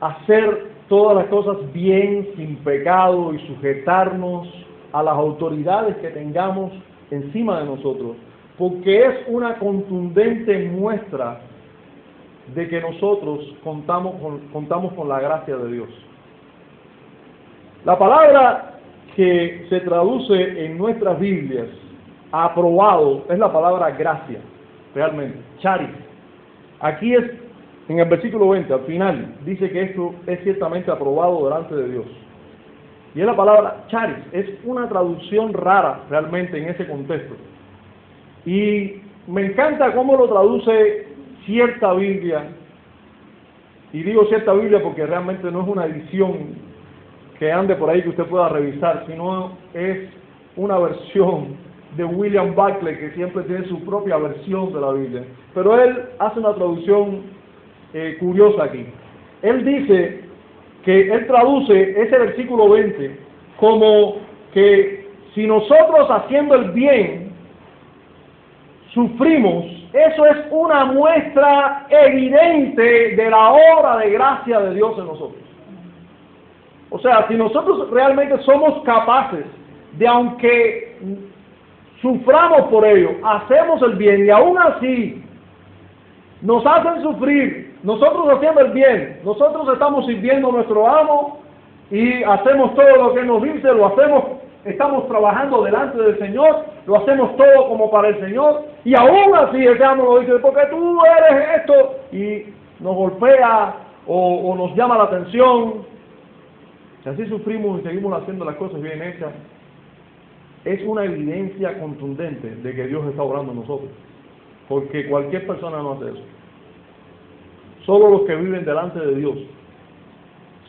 [0.00, 4.48] hacer todas las cosas bien, sin pecado y sujetarnos
[4.92, 6.72] a las autoridades que tengamos
[7.10, 8.16] encima de nosotros,
[8.58, 11.40] porque es una contundente muestra
[12.54, 15.88] de que nosotros contamos con, contamos con la gracia de Dios.
[17.84, 18.80] La palabra
[19.16, 21.68] que se traduce en nuestras Biblias,
[22.32, 24.40] aprobado, es la palabra gracia,
[24.94, 25.90] realmente, charis.
[26.80, 27.24] Aquí es,
[27.88, 32.06] en el versículo 20, al final, dice que esto es ciertamente aprobado delante de Dios.
[33.14, 37.34] Y es la palabra charis, es una traducción rara realmente en ese contexto.
[38.46, 41.08] Y me encanta cómo lo traduce
[41.44, 42.48] cierta Biblia,
[43.92, 46.54] y digo cierta Biblia porque realmente no es una edición
[47.38, 50.08] que ande por ahí que usted pueda revisar, sino es
[50.56, 51.56] una versión
[51.96, 55.24] de William Buckley que siempre tiene su propia versión de la Biblia.
[55.54, 57.22] Pero él hace una traducción
[57.92, 58.86] eh, curiosa aquí.
[59.42, 60.24] Él dice
[60.84, 63.18] que él traduce ese versículo 20
[63.58, 64.16] como
[64.52, 67.32] que si nosotros haciendo el bien
[68.92, 75.42] sufrimos, eso es una muestra evidente de la obra de gracia de Dios en nosotros.
[76.90, 79.44] O sea, si nosotros realmente somos capaces
[79.98, 80.98] de, aunque
[82.02, 85.24] suframos por ello, hacemos el bien y aún así
[86.42, 87.78] nos hacen sufrir.
[87.84, 91.40] Nosotros haciendo el bien, nosotros estamos sirviendo a nuestro amo
[91.90, 94.24] y hacemos todo lo que nos dice, lo hacemos,
[94.64, 99.64] estamos trabajando delante del Señor, lo hacemos todo como para el Señor y aún así
[99.64, 103.74] el amo nos dice, porque tú eres esto y nos golpea
[104.06, 105.84] o, o nos llama la atención.
[107.02, 109.32] Si así sufrimos y seguimos haciendo las cosas bien hechas,
[110.64, 113.90] es una evidencia contundente de que Dios está obrando en nosotros.
[114.68, 116.22] Porque cualquier persona no hace eso.
[117.84, 119.36] Solo los que viven delante de Dios,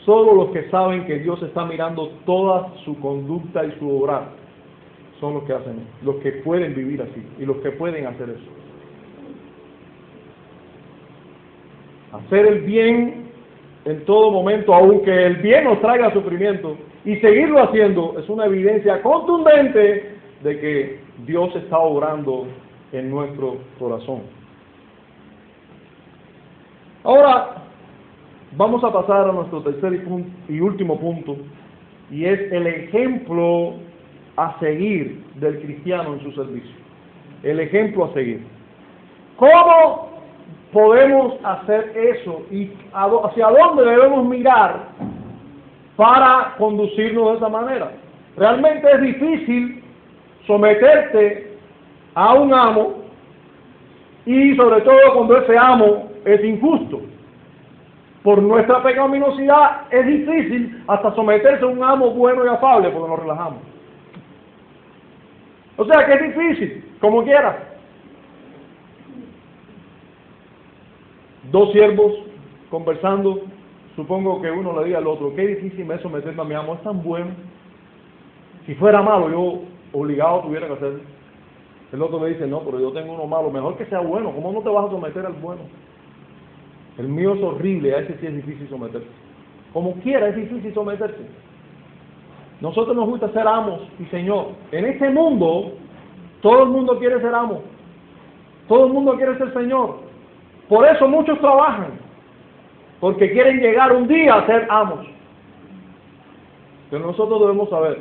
[0.04, 4.30] solo los que saben que Dios está mirando toda su conducta y su obra,
[5.20, 8.30] son los que hacen eso, los que pueden vivir así y los que pueden hacer
[8.30, 8.52] eso.
[12.12, 13.32] Hacer el bien
[13.86, 19.02] en todo momento, aunque el bien nos traiga sufrimiento, y seguirlo haciendo es una evidencia
[19.02, 22.48] contundente de que Dios está obrando
[22.92, 24.22] en nuestro corazón.
[27.04, 27.56] Ahora
[28.56, 30.06] vamos a pasar a nuestro tercer
[30.48, 31.36] y último punto,
[32.10, 33.74] y es el ejemplo
[34.38, 36.76] a seguir del cristiano en su servicio.
[37.44, 38.46] El ejemplo a seguir.
[39.38, 40.10] ¿Cómo
[40.72, 44.88] podemos hacer eso y hacia dónde debemos mirar
[46.04, 47.94] para conducirnos de esa manera?
[48.36, 49.82] Realmente es difícil
[50.46, 51.58] someterte
[52.14, 52.96] a un amo
[54.26, 57.00] y sobre todo cuando ese amo es injusto.
[58.22, 63.20] Por nuestra pecaminosidad es difícil hasta someterse a un amo bueno y afable porque nos
[63.20, 63.60] relajamos.
[65.78, 67.60] O sea que es difícil, como quiera.
[71.50, 72.14] Dos siervos
[72.70, 73.42] conversando,
[73.96, 76.76] supongo que uno le diga al otro, qué difícil me es someterme a mi amo,
[76.76, 77.32] es tan bueno.
[78.66, 81.00] Si fuera malo, yo obligado tuviera que hacerlo.
[81.92, 84.52] El otro me dice, no, pero yo tengo uno malo, mejor que sea bueno, ¿cómo
[84.52, 85.62] no te vas a someter al bueno?
[86.98, 89.08] El mío es horrible, a ese sí es difícil someterse.
[89.74, 91.26] Como quiera, es difícil someterse.
[92.62, 94.50] Nosotros nos gusta ser amos y señor.
[94.72, 95.74] En este mundo,
[96.42, 97.62] todo el mundo quiere ser amo.
[98.68, 99.98] Todo el mundo quiere ser señor.
[100.70, 102.03] Por eso muchos trabajan.
[103.04, 105.06] Porque quieren llegar un día a ser amos.
[106.90, 108.00] Pero nosotros debemos saber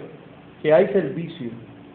[0.63, 1.51] que hay servicio,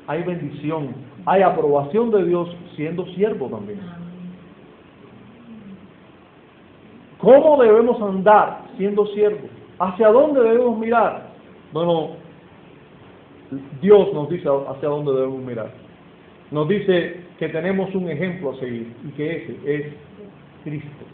[0.08, 0.94] hay bendición,
[1.26, 3.80] hay aprobación de Dios siendo siervo también.
[7.20, 9.52] ¿Cómo debemos andar siendo siervos?
[9.80, 11.30] ¿Hacia dónde debemos mirar?
[11.72, 12.10] Bueno,
[13.82, 15.72] Dios nos dice hacia dónde debemos mirar.
[16.52, 19.94] Nos dice que tenemos un ejemplo a seguir y que ese es
[20.66, 21.06] Cristo.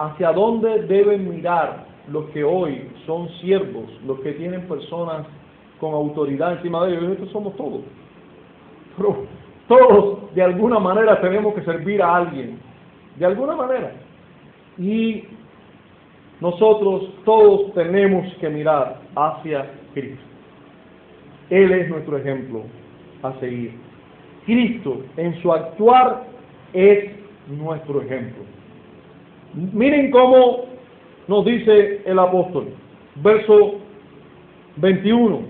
[0.00, 5.26] ¿Hacia dónde deben mirar los que hoy son siervos, los que tienen personas
[5.78, 7.28] con autoridad encima de ellos?
[7.30, 7.82] Somos todos.
[8.96, 9.26] Pero
[9.68, 12.58] todos de alguna manera tenemos que servir a alguien.
[13.18, 13.92] De alguna manera.
[14.78, 15.24] Y
[16.40, 20.24] nosotros todos tenemos que mirar hacia Cristo.
[21.50, 22.62] Él es nuestro ejemplo
[23.22, 23.74] a seguir.
[24.46, 26.24] Cristo en su actuar
[26.72, 27.10] es
[27.48, 28.59] nuestro ejemplo.
[29.54, 30.64] Miren cómo
[31.26, 32.68] nos dice el apóstol,
[33.16, 33.74] verso
[34.76, 35.40] 21,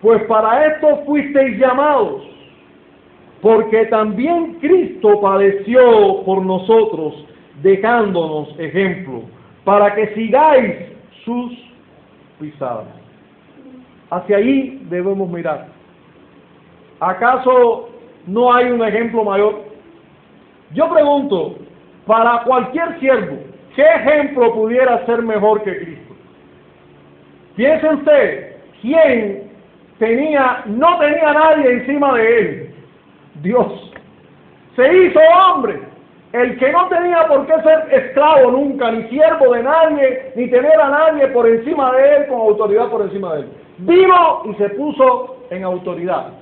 [0.00, 2.22] pues para esto fuisteis llamados,
[3.42, 7.26] porque también Cristo padeció por nosotros,
[7.62, 9.22] dejándonos ejemplo,
[9.64, 10.74] para que sigáis
[11.24, 11.52] sus
[12.38, 12.86] pisadas.
[14.10, 15.68] Hacia ahí debemos mirar.
[17.00, 17.88] ¿Acaso
[18.26, 19.64] no hay un ejemplo mayor?
[20.72, 21.56] Yo pregunto,
[22.10, 23.36] para cualquier siervo,
[23.76, 26.14] ¿qué ejemplo pudiera ser mejor que Cristo?
[27.54, 29.48] Piensen usted, ¿quién
[30.00, 32.74] tenía, no tenía nadie encima de él?
[33.42, 33.92] Dios.
[34.74, 35.82] Se hizo hombre.
[36.32, 40.80] El que no tenía por qué ser esclavo nunca, ni siervo de nadie, ni tener
[40.80, 43.48] a nadie por encima de él, con autoridad por encima de él.
[43.78, 46.32] Vino y se puso en autoridad.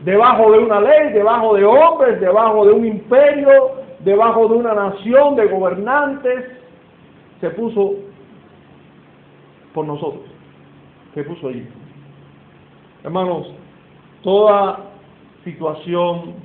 [0.00, 3.77] Debajo de una ley, debajo de hombres, debajo de un imperio,
[4.08, 6.46] debajo de una nación de gobernantes,
[7.42, 7.94] se puso
[9.74, 10.24] por nosotros.
[11.14, 11.66] Se puso allí.
[13.04, 13.52] Hermanos,
[14.22, 14.80] toda
[15.44, 16.36] situación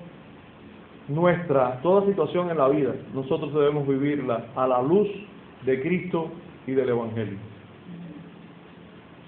[1.08, 5.08] nuestra, toda situación en la vida, nosotros debemos vivirla a la luz
[5.62, 6.32] de Cristo
[6.68, 7.38] y del Evangelio.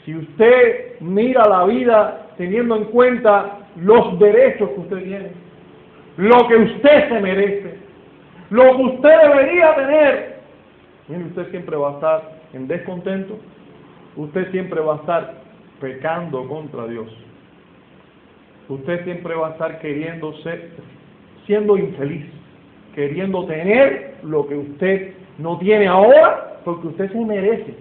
[0.04, 5.32] Si usted mira la vida teniendo en cuenta los derechos que usted tiene,
[6.18, 7.85] lo que usted se merece,
[8.50, 10.40] lo que usted debería tener,
[11.08, 13.38] mire, usted siempre va a estar en descontento,
[14.16, 15.34] usted siempre va a estar
[15.80, 17.08] pecando contra Dios.
[18.70, 20.72] Usted siempre va a estar queriendo ser,
[21.46, 22.26] siendo infeliz,
[22.94, 27.76] queriendo tener lo que usted no tiene ahora, porque usted se merece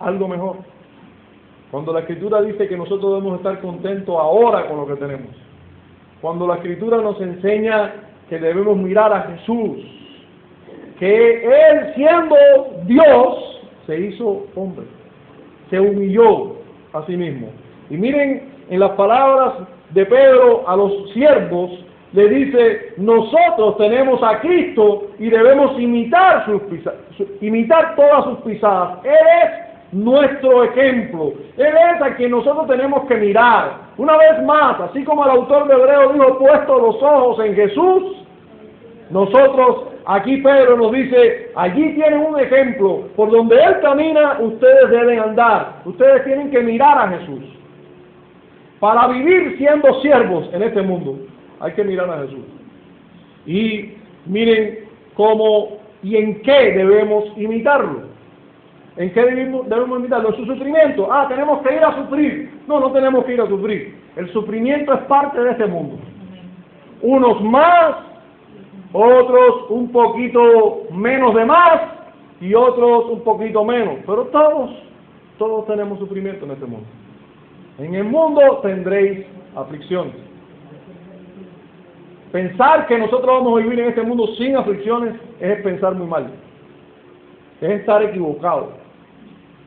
[0.00, 0.56] algo mejor.
[1.70, 5.30] Cuando la escritura dice que nosotros debemos estar contentos ahora con lo que tenemos.
[6.20, 7.92] Cuando la escritura nos enseña
[8.32, 9.76] que debemos mirar a Jesús,
[10.98, 12.34] que Él siendo
[12.86, 14.86] Dios se hizo hombre,
[15.68, 16.56] se humilló
[16.94, 17.48] a sí mismo.
[17.90, 21.72] Y miren en las palabras de Pedro a los siervos,
[22.14, 27.00] le dice, nosotros tenemos a Cristo y debemos imitar, sus pisadas,
[27.42, 29.04] imitar todas sus pisadas.
[29.04, 29.50] Él es
[29.92, 31.34] nuestro ejemplo.
[31.58, 33.72] Él es a quien nosotros tenemos que mirar.
[33.98, 38.21] Una vez más, así como el autor de Hebreo dijo, puesto los ojos en Jesús,
[39.12, 45.20] nosotros, aquí Pedro nos dice, allí tienen un ejemplo, por donde Él camina, ustedes deben
[45.20, 45.82] andar.
[45.84, 47.44] Ustedes tienen que mirar a Jesús.
[48.80, 51.18] Para vivir siendo siervos en este mundo,
[51.60, 52.44] hay que mirar a Jesús.
[53.44, 53.92] Y
[54.24, 54.78] miren
[55.14, 58.12] cómo y en qué debemos imitarlo.
[58.96, 60.30] ¿En qué debemos, imitarlo?
[60.30, 61.12] En su sufrimiento.
[61.12, 62.50] Ah, tenemos que ir a sufrir.
[62.66, 63.94] No, no tenemos que ir a sufrir.
[64.16, 65.98] El sufrimiento es parte de este mundo.
[67.02, 68.11] Unos más,
[68.92, 71.80] otros un poquito menos de más
[72.40, 73.96] y otros un poquito menos.
[74.06, 74.70] Pero todos,
[75.38, 76.86] todos tenemos sufrimiento en este mundo.
[77.78, 79.26] En el mundo tendréis
[79.56, 80.14] aflicciones.
[82.32, 86.30] Pensar que nosotros vamos a vivir en este mundo sin aflicciones es pensar muy mal.
[87.60, 88.72] Es estar equivocado.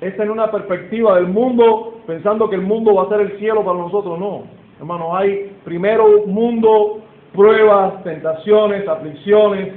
[0.01, 3.63] Es tener una perspectiva del mundo pensando que el mundo va a ser el cielo
[3.63, 4.19] para nosotros.
[4.19, 4.43] No.
[4.79, 7.01] Hermanos, hay primero mundo,
[7.35, 9.73] pruebas, tentaciones, aflicciones,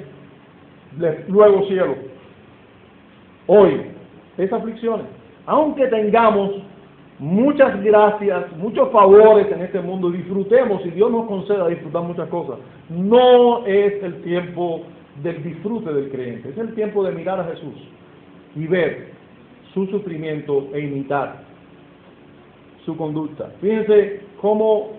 [1.28, 1.94] luego cielo.
[3.46, 3.82] hoy
[4.36, 5.06] es aflicciones.
[5.46, 6.50] Aunque tengamos
[7.18, 12.58] muchas gracias, muchos favores en este mundo, disfrutemos y Dios nos conceda disfrutar muchas cosas.
[12.88, 14.82] No es el tiempo
[15.22, 17.74] del disfrute del creyente, es el tiempo de mirar a Jesús
[18.54, 19.12] y ver
[19.74, 21.42] su sufrimiento e imitar
[22.84, 23.50] su conducta.
[23.60, 24.97] Fíjense cómo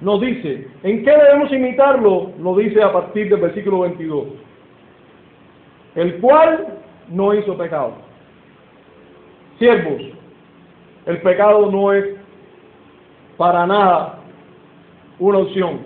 [0.00, 2.32] nos dice, ¿en qué debemos imitarlo?
[2.38, 4.26] Lo dice a partir del versículo 22.
[5.94, 6.66] El cual
[7.08, 7.94] no hizo pecado.
[9.58, 10.02] Siervos,
[11.06, 12.04] el pecado no es
[13.38, 14.18] para nada
[15.18, 15.80] una opción.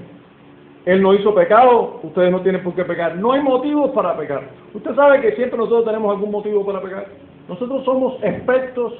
[0.86, 3.16] Él no hizo pecado, ustedes no tienen por qué pecar.
[3.16, 4.48] No hay motivos para pecar.
[4.74, 7.06] Usted sabe que siempre nosotros tenemos algún motivo para pecar.
[7.48, 8.94] Nosotros somos expertos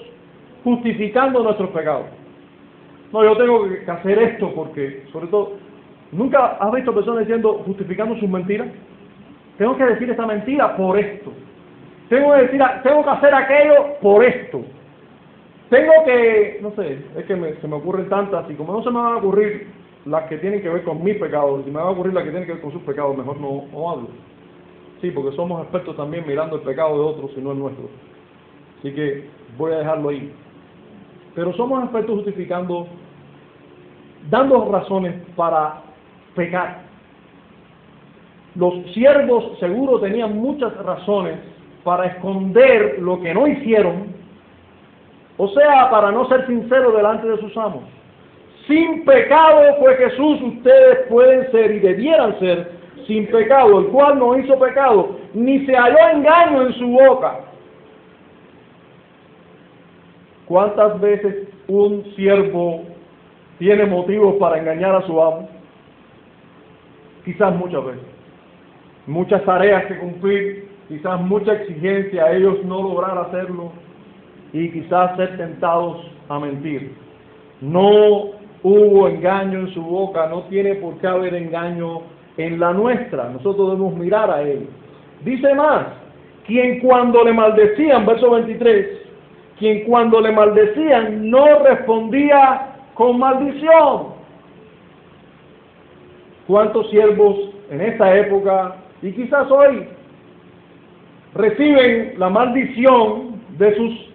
[0.63, 2.07] justificando nuestros pecados.
[3.13, 5.53] No, yo tengo que hacer esto porque, sobre todo,
[6.13, 8.69] ¿nunca has visto personas diciendo, justificando sus mentiras?
[9.59, 11.33] Tengo que decir esta mentira por esto.
[12.09, 14.63] Tengo que decir, tengo que hacer aquello por esto.
[15.71, 18.97] Tengo que, no sé, es que se me ocurren tantas y como no se me
[18.97, 19.69] van a ocurrir
[20.05, 22.31] las que tienen que ver con mis pecados, si me van a ocurrir las que
[22.31, 24.09] tienen que ver con sus pecados, mejor no, no hablo.
[25.01, 27.89] Sí, porque somos expertos también mirando el pecado de otros y no el nuestro.
[28.79, 30.33] Así que voy a dejarlo ahí.
[31.35, 32.89] Pero somos expertos justificando,
[34.29, 35.83] dando razones para
[36.35, 36.83] pecar.
[38.55, 41.39] Los siervos seguro tenían muchas razones
[41.85, 44.15] para esconder lo que no hicieron,
[45.37, 47.85] o sea, para no ser sinceros delante de sus amos.
[48.67, 52.73] Sin pecado fue Jesús, ustedes pueden ser y debieran ser
[53.07, 57.41] sin pecado, el cual no hizo pecado, ni se halló engaño en su boca.
[60.47, 62.83] ¿Cuántas veces un siervo
[63.61, 65.47] tiene motivos para engañar a su amo?
[67.27, 68.03] Quizás muchas veces.
[69.07, 73.71] Muchas tareas que cumplir, quizás mucha exigencia ellos no lograr hacerlo
[74.55, 76.95] y quizás ser tentados a mentir.
[77.61, 78.31] No
[78.63, 82.01] hubo engaño en su boca, no tiene por qué haber engaño
[82.39, 83.29] en la nuestra.
[83.29, 84.67] Nosotros debemos mirar a él.
[85.23, 85.87] Dice más,
[86.47, 88.87] quien cuando le maldecían, verso 23,
[89.59, 92.70] quien cuando le maldecían no respondía
[93.01, 94.09] con maldición.
[96.47, 97.35] ¿Cuántos siervos
[97.71, 99.89] en esta época y quizás hoy
[101.35, 104.11] reciben la maldición de sus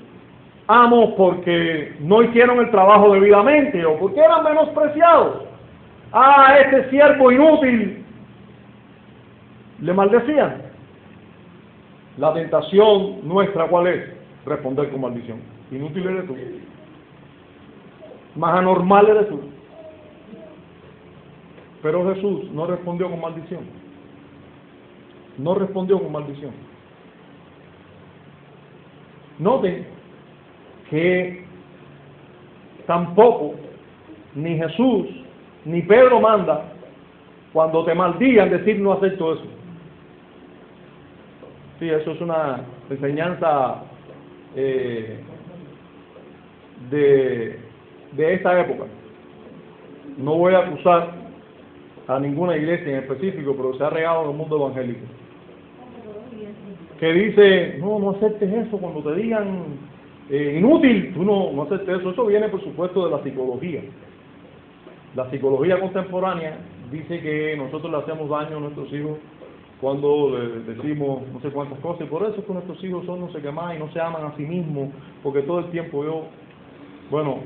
[0.68, 5.46] amos porque no hicieron el trabajo debidamente o porque eran menospreciados?
[6.12, 8.06] Ah, este siervo inútil.
[9.82, 10.62] Le maldecían.
[12.18, 14.16] La tentación nuestra, ¿cuál es?
[14.46, 15.40] responder con maldición.
[15.72, 16.36] Inútil eres tú.
[18.36, 19.42] Más anormal eres tú.
[21.82, 23.62] Pero Jesús no respondió con maldición.
[25.38, 26.52] No respondió con maldición.
[29.40, 29.86] Noten
[30.90, 31.46] que
[32.86, 33.56] tampoco
[34.36, 35.08] ni Jesús
[35.66, 36.72] ni Pedro manda
[37.52, 39.46] cuando te maldigan decir no acepto eso.
[41.80, 43.84] Sí, eso es una enseñanza
[44.56, 45.20] eh,
[46.90, 47.60] de,
[48.16, 48.86] de esta época.
[50.18, 51.14] No voy a acusar
[52.08, 55.06] a ninguna iglesia en específico, pero se ha regado en el mundo evangélico.
[57.00, 59.66] Que dice, no, no aceptes eso cuando te digan
[60.30, 62.12] eh, inútil, tú no, no aceptes eso.
[62.12, 63.82] Eso viene, por supuesto, de la psicología.
[65.16, 66.58] La psicología contemporánea
[66.92, 69.18] dice que nosotros le hacemos daño a nuestros hijos
[69.82, 70.32] cuando
[70.66, 73.42] decimos no sé cuántas cosas, y por eso es que nuestros hijos son no sé
[73.42, 74.90] qué más y no se aman a sí mismos,
[75.22, 76.24] porque todo el tiempo yo,
[77.12, 77.40] bueno,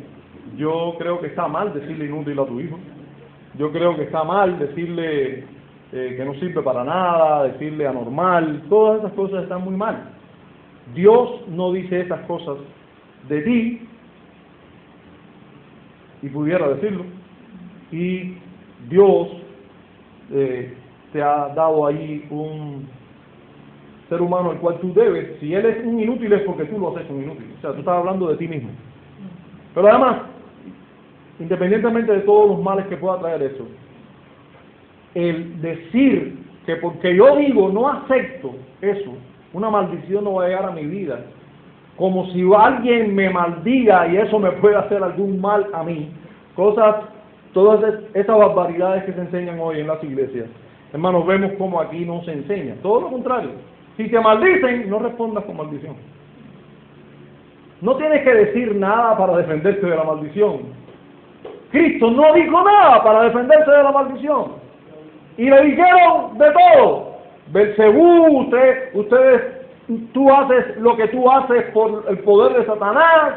[0.57, 2.77] yo creo que está mal decirle inútil a tu hijo,
[3.57, 5.43] yo creo que está mal decirle
[5.91, 10.11] eh, que no sirve para nada, decirle anormal, todas esas cosas están muy mal.
[10.93, 12.57] Dios no dice esas cosas
[13.27, 13.87] de ti,
[16.21, 17.05] y pudiera decirlo,
[17.91, 18.35] y
[18.89, 19.27] Dios
[20.31, 20.73] eh,
[21.11, 22.87] te ha dado ahí un
[24.09, 26.95] ser humano al cual tú debes, si él es un inútil es porque tú lo
[26.95, 27.53] haces un inútil.
[27.57, 28.69] O sea, tú estás hablando de ti mismo.
[29.73, 30.21] Pero además,
[31.39, 33.67] independientemente de todos los males que pueda traer eso,
[35.15, 39.13] el decir que porque yo digo no acepto eso,
[39.53, 41.21] una maldición no va a llegar a mi vida,
[41.95, 46.11] como si alguien me maldiga y eso me puede hacer algún mal a mí,
[46.55, 46.95] cosas,
[47.53, 50.47] todas esas barbaridades que se enseñan hoy en las iglesias,
[50.91, 52.75] Hermanos, vemos cómo aquí no se enseña.
[52.81, 53.51] Todo lo contrario.
[53.95, 55.95] Si te maldicen, no respondas con maldición.
[57.81, 60.61] No tienes que decir nada para defenderte de la maldición.
[61.71, 64.53] Cristo no dijo nada para defenderse de la maldición.
[65.37, 67.17] Y le dijeron de todo.
[67.47, 69.59] Belcebú, usted, ustedes
[70.13, 73.35] tú haces lo que tú haces por el poder de Satanás,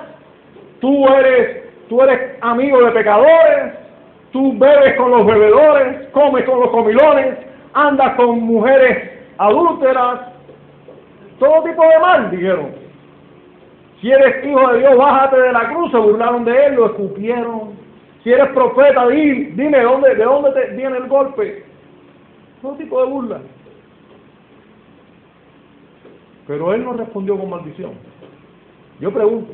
[0.80, 3.74] tú eres, tú eres amigo de pecadores,
[4.32, 7.38] tú bebes con los bebedores, comes con los comilones,
[7.74, 10.20] andas con mujeres adúlteras,
[11.38, 12.82] todo tipo de mal, dijeron.
[14.00, 17.81] Si eres hijo de Dios, bájate de la cruz, se burlaron de él, lo escupieron.
[18.22, 21.64] Si eres profeta, dime dónde, de dónde te viene el golpe.
[22.60, 23.40] Todo tipo de burla.
[26.46, 27.92] Pero él no respondió con maldición.
[29.00, 29.52] Yo pregunto,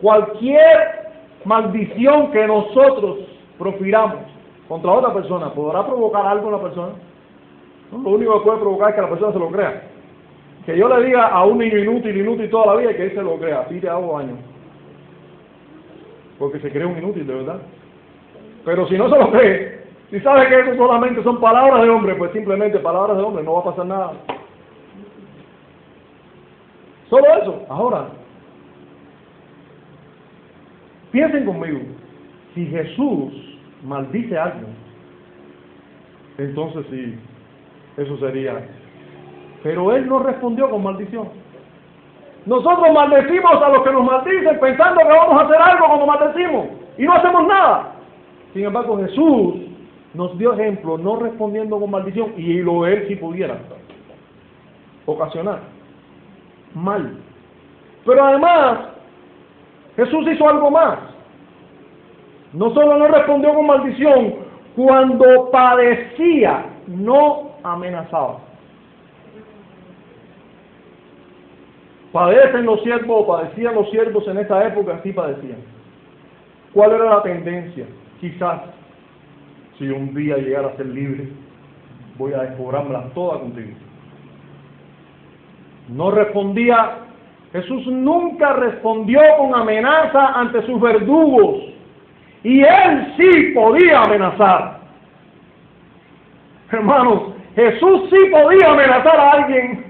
[0.00, 1.08] cualquier
[1.44, 3.18] maldición que nosotros
[3.58, 4.22] profiramos
[4.68, 6.92] contra otra persona, ¿podrá provocar algo en la persona?
[7.92, 9.82] Lo único que puede provocar es que la persona se lo crea.
[10.66, 13.22] Que yo le diga a un niño inútil, inútil toda la vida, que él se
[13.22, 14.36] lo crea, te hago daño.
[16.38, 17.60] Porque se cree un inútil, de verdad.
[18.64, 22.14] Pero si no se lo cree, si sabe que eso solamente son palabras de hombre,
[22.14, 24.12] pues simplemente palabras de hombre, no va a pasar nada.
[27.10, 27.66] Solo eso.
[27.68, 28.08] Ahora,
[31.10, 31.80] piensen conmigo,
[32.54, 33.32] si Jesús
[33.82, 34.68] maldice algo,
[36.38, 37.18] entonces sí,
[37.96, 38.66] eso sería.
[39.62, 41.28] Pero él no respondió con maldición.
[42.48, 46.66] Nosotros maldecimos a los que nos maldicen pensando que vamos a hacer algo cuando maldecimos
[46.96, 47.92] y no hacemos nada.
[48.54, 49.54] Sin embargo, Jesús
[50.14, 53.58] nos dio ejemplo no respondiendo con maldición y lo él si pudiera
[55.04, 55.58] ocasionar
[56.74, 57.18] mal.
[58.06, 58.78] Pero además,
[59.96, 60.98] Jesús hizo algo más.
[62.54, 64.36] No solo no respondió con maldición,
[64.74, 68.47] cuando padecía, no amenazaba.
[72.12, 75.58] Padecen los siervos, padecían los siervos en esa época, sí padecían.
[76.72, 77.86] ¿Cuál era la tendencia?
[78.20, 78.60] Quizás,
[79.78, 81.28] si un día llegara a ser libre,
[82.16, 83.76] voy a descobrármela toda contigo.
[85.88, 86.98] No respondía,
[87.52, 91.64] Jesús nunca respondió con amenaza ante sus verdugos.
[92.42, 94.78] Y él sí podía amenazar.
[96.70, 99.87] Hermanos, Jesús sí podía amenazar a alguien.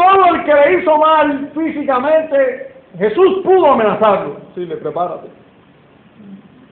[0.00, 4.36] Todo el que le hizo mal físicamente, Jesús pudo amenazarlo.
[4.54, 5.28] Sí, le prepárate.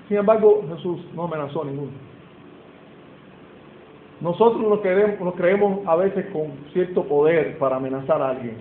[0.09, 1.91] Sin embargo, Jesús no amenazó a ninguno.
[4.22, 8.57] Nosotros nos creemos, nos creemos a veces con cierto poder para amenazar a alguien.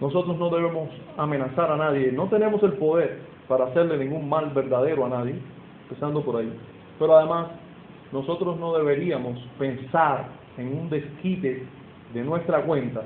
[0.00, 2.10] Nosotros no debemos amenazar a nadie.
[2.10, 5.36] No tenemos el poder para hacerle ningún mal verdadero a nadie,
[5.84, 6.52] empezando por ahí.
[6.98, 7.46] Pero además,
[8.10, 10.26] nosotros no deberíamos pensar
[10.56, 11.64] en un desquite
[12.12, 13.02] de nuestra cuenta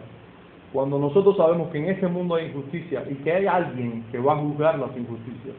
[0.72, 4.32] cuando nosotros sabemos que en ese mundo hay injusticia y que hay alguien que va
[4.32, 5.54] a juzgar las injusticias.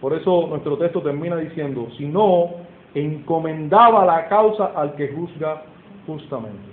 [0.00, 2.50] Por eso nuestro texto termina diciendo, si no,
[2.94, 5.62] encomendaba la causa al que juzga
[6.06, 6.68] justamente.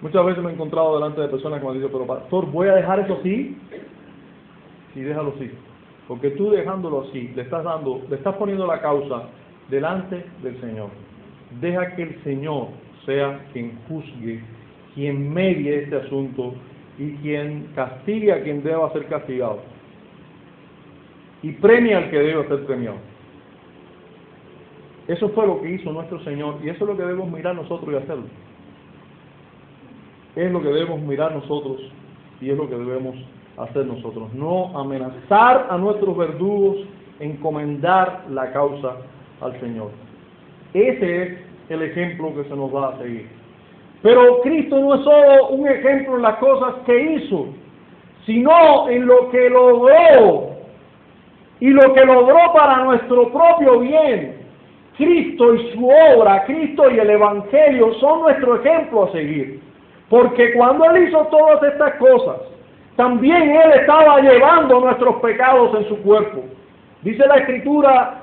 [0.00, 2.74] Muchas veces me he encontrado delante de personas que me dicen, pero pastor, voy a
[2.74, 3.58] dejar eso así.
[4.94, 5.50] Sí, déjalo así.
[6.06, 9.24] Porque tú dejándolo así, le estás dando, le estás poniendo la causa
[9.68, 10.90] delante del Señor.
[11.60, 12.68] Deja que el Señor
[13.04, 14.40] sea quien juzgue,
[14.94, 16.54] quien medie este asunto
[16.98, 19.60] y quien castigue a quien deba ser castigado.
[21.42, 22.98] Y premia al que debe ser premiado.
[25.06, 27.90] Eso fue lo que hizo nuestro Señor y eso es lo que debemos mirar nosotros
[27.92, 28.26] y hacerlo.
[30.36, 31.80] Es lo que debemos mirar nosotros
[32.40, 33.16] y es lo que debemos
[33.56, 34.32] hacer nosotros.
[34.34, 36.76] No amenazar a nuestros verdugos,
[37.20, 38.96] encomendar la causa
[39.40, 39.90] al Señor.
[40.74, 43.28] Ese es el ejemplo que se nos va a seguir.
[44.02, 47.48] Pero Cristo no es solo un ejemplo en las cosas que hizo,
[48.24, 50.50] sino en lo que logró
[51.60, 54.38] y lo que logró para nuestro propio bien.
[54.96, 59.60] Cristo y su obra, Cristo y el Evangelio son nuestro ejemplo a seguir.
[60.08, 62.40] Porque cuando Él hizo todas estas cosas,
[62.96, 66.42] también Él estaba llevando nuestros pecados en su cuerpo.
[67.02, 68.17] Dice la Escritura,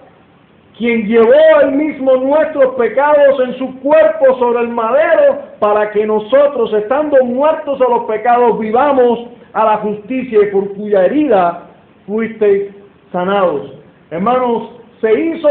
[0.77, 6.73] quien llevó Él mismo nuestros pecados en su cuerpo sobre el madero, para que nosotros,
[6.73, 11.63] estando muertos a los pecados, vivamos a la justicia y por cuya herida
[12.05, 12.73] fuisteis
[13.11, 13.71] sanados.
[14.11, 15.49] Hermanos, se hizo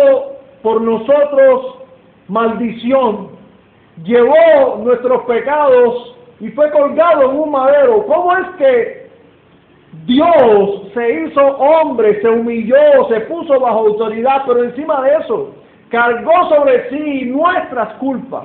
[0.63, 1.79] por nosotros
[2.29, 3.31] maldición,
[4.03, 8.05] llevó nuestros pecados y fue colgado en un madero.
[8.07, 9.04] ¿Cómo es que
[10.07, 15.55] Dios se hizo hombre, se humilló, se puso bajo autoridad, pero encima de eso
[15.89, 18.45] cargó sobre sí nuestras culpas?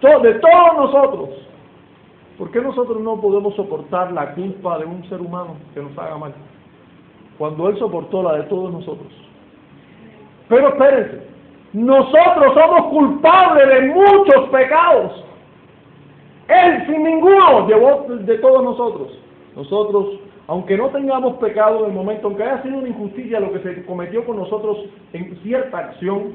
[0.00, 1.28] De todos nosotros.
[2.36, 6.18] ¿Por qué nosotros no podemos soportar la culpa de un ser humano que nos haga
[6.18, 6.34] mal?
[7.38, 9.12] Cuando Él soportó la de todos nosotros.
[10.48, 11.24] Pero espérense,
[11.72, 15.24] nosotros somos culpables de muchos pecados.
[16.48, 19.18] Él sin ninguno llevó de todos nosotros.
[19.56, 23.60] Nosotros, aunque no tengamos pecado en el momento, aunque haya sido una injusticia lo que
[23.60, 24.78] se cometió con nosotros
[25.12, 26.34] en cierta acción,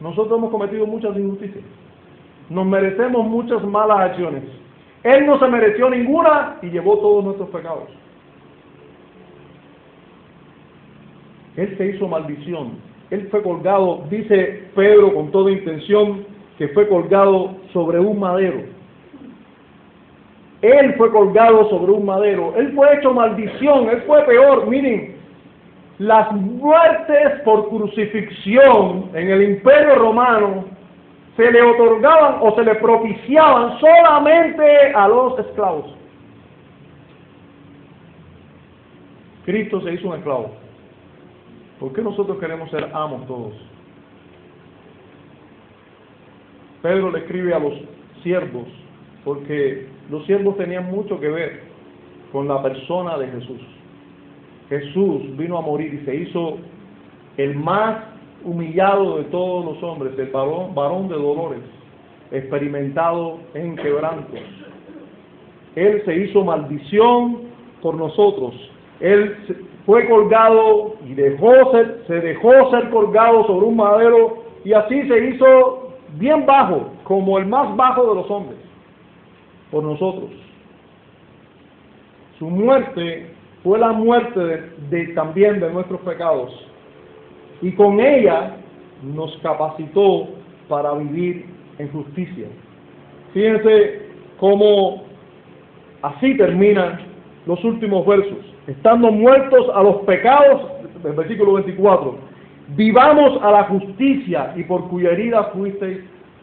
[0.00, 1.64] nosotros hemos cometido muchas injusticias.
[2.50, 4.42] Nos merecemos muchas malas acciones.
[5.02, 7.88] Él no se mereció ninguna y llevó todos nuestros pecados.
[11.56, 12.78] Él se hizo maldición.
[13.10, 16.24] Él fue colgado, dice Pedro con toda intención,
[16.56, 18.77] que fue colgado sobre un madero.
[20.62, 22.54] Él fue colgado sobre un madero.
[22.56, 23.88] Él fue hecho maldición.
[23.88, 24.66] Él fue peor.
[24.66, 25.16] Miren,
[25.98, 30.64] las muertes por crucifixión en el imperio romano
[31.36, 35.94] se le otorgaban o se le propiciaban solamente a los esclavos.
[39.44, 40.50] Cristo se hizo un esclavo.
[41.78, 43.54] ¿Por qué nosotros queremos ser amos todos?
[46.82, 47.72] Pedro le escribe a los
[48.22, 48.66] siervos,
[49.28, 51.60] porque los siervos tenían mucho que ver
[52.32, 53.60] con la persona de Jesús.
[54.70, 56.56] Jesús vino a morir y se hizo
[57.36, 58.04] el más
[58.42, 61.60] humillado de todos los hombres, el varón, varón de dolores,
[62.30, 64.40] experimentado en quebrantos.
[65.76, 67.42] Él se hizo maldición
[67.82, 68.54] por nosotros.
[69.00, 69.36] Él
[69.84, 75.28] fue colgado y dejó ser, se dejó ser colgado sobre un madero y así se
[75.28, 78.58] hizo bien bajo, como el más bajo de los hombres,
[79.70, 80.30] por nosotros.
[82.38, 83.30] Su muerte
[83.62, 84.40] fue la muerte
[84.90, 86.52] de, también de nuestros pecados
[87.60, 88.56] y con ella
[89.02, 90.28] nos capacitó
[90.68, 91.46] para vivir
[91.78, 92.46] en justicia.
[93.32, 94.02] Fíjense
[94.38, 95.02] cómo
[96.02, 97.00] así terminan
[97.46, 98.38] los últimos versos.
[98.66, 100.62] Estando muertos a los pecados,
[101.04, 102.16] el versículo 24,
[102.76, 106.00] vivamos a la justicia y por cuya herida fuisteis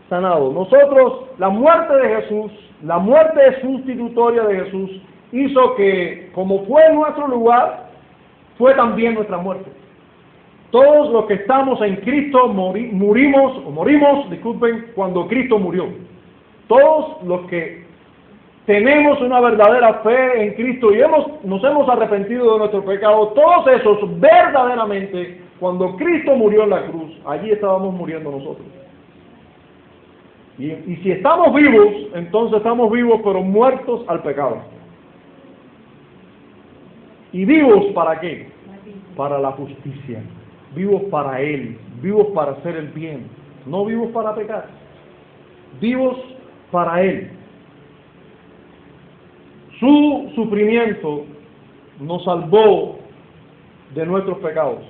[0.10, 0.54] sanados.
[0.54, 2.52] Nosotros, la muerte de Jesús,
[2.84, 5.02] la muerte sustitutoria de Jesús,
[5.32, 7.90] hizo que, como fue nuestro lugar,
[8.58, 9.70] fue también nuestra muerte.
[10.72, 15.88] Todos los que estamos en Cristo murimos, o morimos, disculpen, cuando Cristo murió.
[16.68, 17.86] Todos los que
[18.66, 23.68] tenemos una verdadera fe en Cristo y hemos, nos hemos arrepentido de nuestro pecado, todos
[23.68, 28.66] esos verdaderamente, cuando Cristo murió en la cruz, allí estábamos muriendo nosotros.
[30.58, 34.60] Y, si estamos vivos, entonces estamos vivos pero muertos al pecado.
[37.34, 38.50] ¿Y vivos para qué?
[39.18, 40.22] Para la justicia
[40.76, 43.28] vivos para Él, vivos para hacer el bien,
[43.66, 44.68] no vivos para pecar,
[45.80, 46.18] vivos
[46.72, 47.32] para Él.
[49.80, 51.26] Su sufrimiento
[52.00, 53.00] nos salvó
[53.94, 54.84] de nuestros pecados.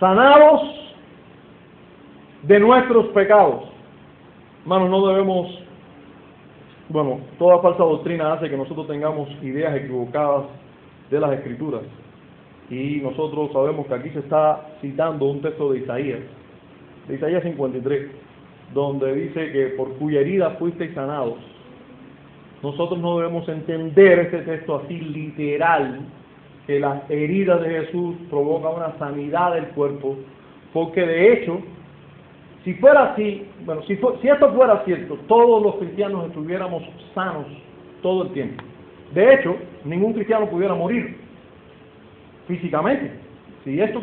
[0.00, 0.87] Sanados
[2.42, 3.64] de nuestros pecados.
[4.62, 5.46] Hermanos, no debemos,
[6.88, 10.46] bueno, toda falsa doctrina hace que nosotros tengamos ideas equivocadas
[11.10, 11.82] de las escrituras.
[12.70, 16.20] Y nosotros sabemos que aquí se está citando un texto de Isaías,
[17.08, 18.10] de Isaías 53,
[18.74, 21.38] donde dice que por cuya herida fuisteis sanados.
[22.62, 26.00] Nosotros no debemos entender este texto así literal,
[26.66, 30.16] que las heridas de Jesús provocan una sanidad del cuerpo,
[30.74, 31.60] porque de hecho,
[32.64, 36.82] si fuera así, bueno, si, si esto fuera cierto, todos los cristianos estuviéramos
[37.14, 37.46] sanos
[38.02, 38.62] todo el tiempo.
[39.14, 41.16] De hecho, ningún cristiano pudiera morir
[42.46, 43.12] físicamente.
[43.64, 44.02] Si esto,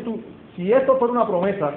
[0.56, 1.74] si esto fuera una promesa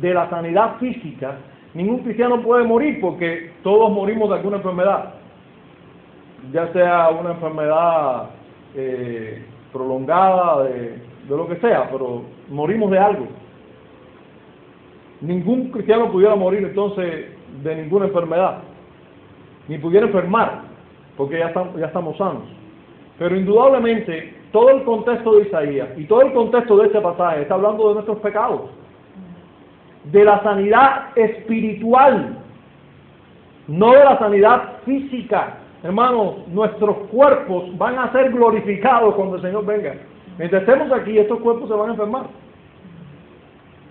[0.00, 1.38] de la sanidad física,
[1.74, 5.14] ningún cristiano puede morir porque todos morimos de alguna enfermedad,
[6.52, 8.30] ya sea una enfermedad
[8.74, 13.26] eh, prolongada, de lo que sea, pero morimos de algo.
[15.20, 17.26] Ningún cristiano pudiera morir entonces
[17.62, 18.58] de ninguna enfermedad,
[19.66, 20.62] ni pudiera enfermar,
[21.16, 22.44] porque ya ya estamos sanos.
[23.18, 27.54] Pero indudablemente todo el contexto de Isaías y todo el contexto de este pasaje está
[27.54, 28.70] hablando de nuestros pecados,
[30.04, 32.38] de la sanidad espiritual,
[33.66, 35.58] no de la sanidad física.
[35.82, 39.94] Hermanos, nuestros cuerpos van a ser glorificados cuando el Señor venga.
[40.38, 42.26] Mientras estemos aquí, estos cuerpos se van a enfermar.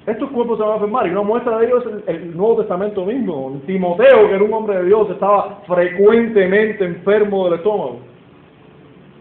[0.07, 1.07] Estos cuerpos se van a enfermar.
[1.07, 3.61] Y una muestra de ello es el, Nuevo Testamento mismo.
[3.67, 7.99] Timoteo, que era un hombre de Dios, estaba frecuentemente enfermo del estómago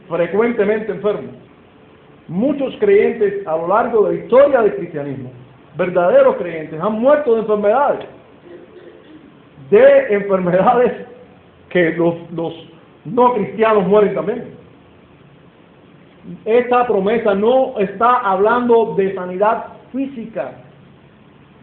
[0.09, 1.35] frecuentemente enfermos.
[2.29, 5.31] Muchos creyentes a lo largo de la historia del cristianismo,
[5.77, 8.07] verdaderos creyentes, han muerto de enfermedades,
[9.71, 11.07] de enfermedades
[11.71, 12.15] que los
[13.05, 14.57] no cristianos mueren también.
[16.45, 20.53] Esta promesa no está hablando de sanidad física,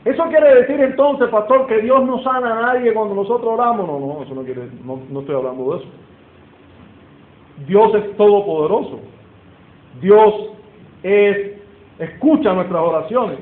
[0.05, 3.87] Eso quiere decir entonces, pastor, que Dios no sana a nadie cuando nosotros oramos.
[3.87, 5.89] No, no, eso no quiere, no, no estoy hablando de eso.
[7.67, 8.99] Dios es todopoderoso.
[10.01, 10.49] Dios
[11.03, 11.53] es,
[11.99, 13.39] escucha nuestras oraciones.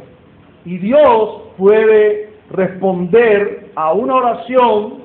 [0.65, 5.01] Y Dios puede responder a una oración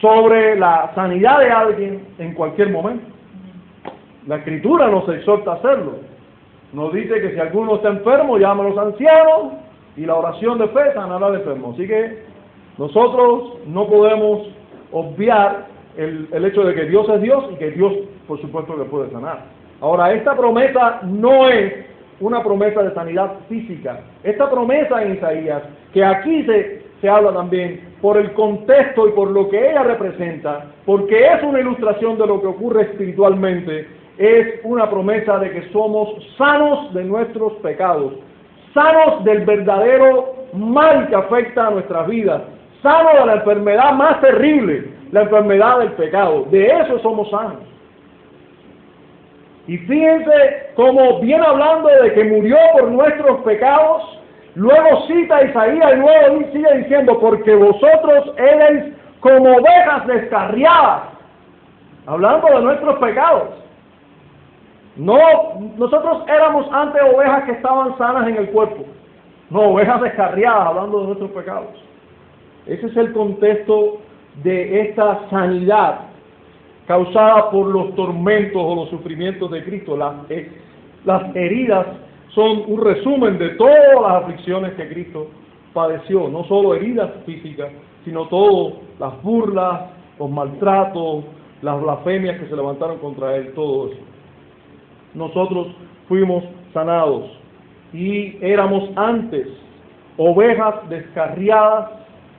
[0.00, 3.04] sobre la sanidad de alguien en cualquier momento.
[4.26, 5.96] La escritura nos exhorta a hacerlo.
[6.72, 9.52] Nos dice que si alguno está enfermo, llama a los ancianos
[9.96, 11.72] y la oración de fe sanará al enfermo.
[11.74, 12.24] Así que
[12.78, 14.48] nosotros no podemos
[14.92, 15.66] obviar
[15.96, 17.92] el, hecho de que Dios es Dios y que Dios,
[18.26, 19.44] por supuesto, le puede sanar.
[19.80, 21.72] Ahora, esta promesa no es
[22.20, 24.00] una promesa de sanidad física.
[24.22, 29.30] Esta promesa en Isaías, que aquí se, se habla también por el contexto y por
[29.30, 33.86] lo que ella representa, porque es una ilustración de lo que ocurre espiritualmente,
[34.18, 38.14] es una promesa de que somos sanos de nuestros pecados,
[38.74, 42.42] sanos del verdadero mal que afecta a nuestras vidas,
[42.82, 46.44] sanos de la enfermedad más terrible, la enfermedad del pecado.
[46.50, 47.62] De eso somos sanos.
[49.66, 54.20] Y fíjense cómo viene hablando de que murió por nuestros pecados,
[54.56, 61.04] luego cita a Isaías y luego sigue diciendo, porque vosotros eres como ovejas descarriadas,
[62.06, 63.63] hablando de nuestros pecados.
[64.96, 65.18] No,
[65.76, 68.84] nosotros éramos antes ovejas que estaban sanas en el cuerpo,
[69.50, 71.70] no ovejas descarriadas, hablando de nuestros pecados.
[72.66, 73.98] Ese es el contexto
[74.42, 76.00] de esta sanidad
[76.86, 79.96] causada por los tormentos o los sufrimientos de Cristo.
[79.96, 80.50] Las, eh,
[81.04, 81.86] las heridas
[82.34, 85.28] son un resumen de todas las aflicciones que Cristo
[85.72, 87.70] padeció, no solo heridas físicas,
[88.04, 91.24] sino todo, las burlas, los maltratos,
[91.62, 94.13] las blasfemias que se levantaron contra él, todo eso.
[95.14, 95.68] Nosotros
[96.08, 97.30] fuimos sanados
[97.92, 99.46] y éramos antes
[100.16, 101.90] ovejas descarriadas.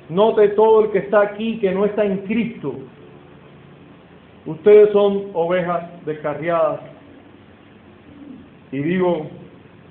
[0.09, 2.75] Note todo el que está aquí que no está en Cristo,
[4.45, 6.79] Ustedes son ovejas descarriadas.
[8.71, 9.25] Y digo,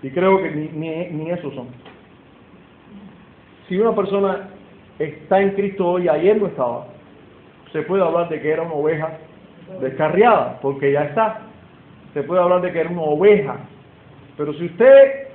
[0.03, 1.67] y creo que ni, ni, ni eso son.
[3.69, 4.49] Si una persona
[4.99, 6.87] está en Cristo hoy, ayer no estaba,
[7.73, 9.19] se puede hablar de que era una oveja
[9.81, 11.41] descarriada, porque ya está.
[12.15, 13.57] Se puede hablar de que era una oveja.
[14.37, 15.29] Pero si usted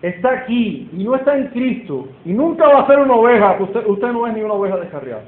[0.00, 3.70] está aquí y no está en Cristo y nunca va a ser una oveja, pues
[3.86, 5.22] usted, no es ni una oveja descarriada.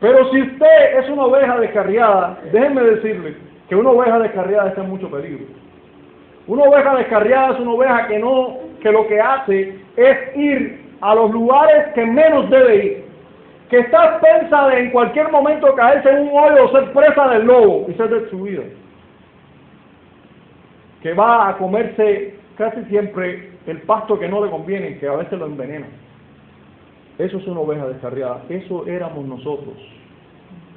[0.00, 3.36] Pero si usted es una oveja descarriada, déjenme decirle
[3.68, 5.44] que una oveja descarriada está en mucho peligro.
[6.46, 11.14] Una oveja descarriada es una oveja que no, que lo que hace es ir a
[11.14, 13.09] los lugares que menos debe ir.
[13.70, 17.46] Que está expensa de en cualquier momento caerse en un hoyo o ser presa del
[17.46, 18.64] lobo y ser destruida.
[21.02, 25.38] Que va a comerse casi siempre el pasto que no le conviene, que a veces
[25.38, 25.86] lo envenena.
[27.18, 28.42] Eso es una oveja descarriada.
[28.48, 29.74] Eso éramos nosotros.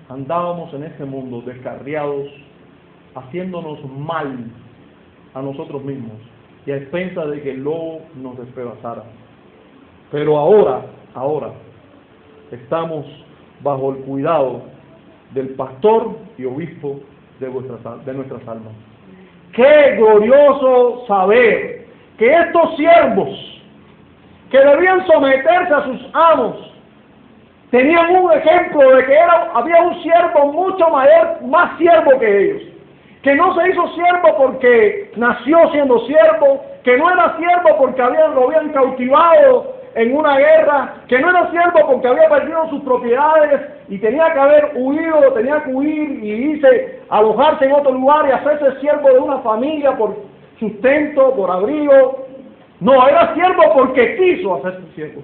[0.09, 2.27] Andábamos en este mundo descarriados,
[3.15, 4.37] haciéndonos mal
[5.33, 6.17] a nosotros mismos
[6.65, 9.03] y a expensas de que el lobo nos despedazara.
[10.11, 10.81] Pero ahora,
[11.15, 11.53] ahora,
[12.53, 13.05] estamos
[13.61, 14.61] bajo el cuidado
[15.31, 16.99] del pastor y obispo
[17.39, 18.73] de, vuestras, de nuestras almas.
[19.53, 21.85] Qué glorioso saber
[22.17, 23.53] que estos siervos
[24.49, 26.55] que debían someterse a sus amos,
[27.71, 32.61] tenían un ejemplo de que era, había un siervo mucho mayor, más siervo que ellos,
[33.23, 38.35] que no se hizo siervo porque nació siendo siervo, que no era siervo porque habían,
[38.35, 43.61] lo habían cautivado en una guerra, que no era siervo porque había perdido sus propiedades
[43.89, 48.31] y tenía que haber huido, tenía que huir y irse, alojarse en otro lugar y
[48.31, 50.15] hacerse siervo de una familia por
[50.59, 52.25] sustento, por abrigo,
[52.79, 55.21] no, era siervo porque quiso hacerse siervo.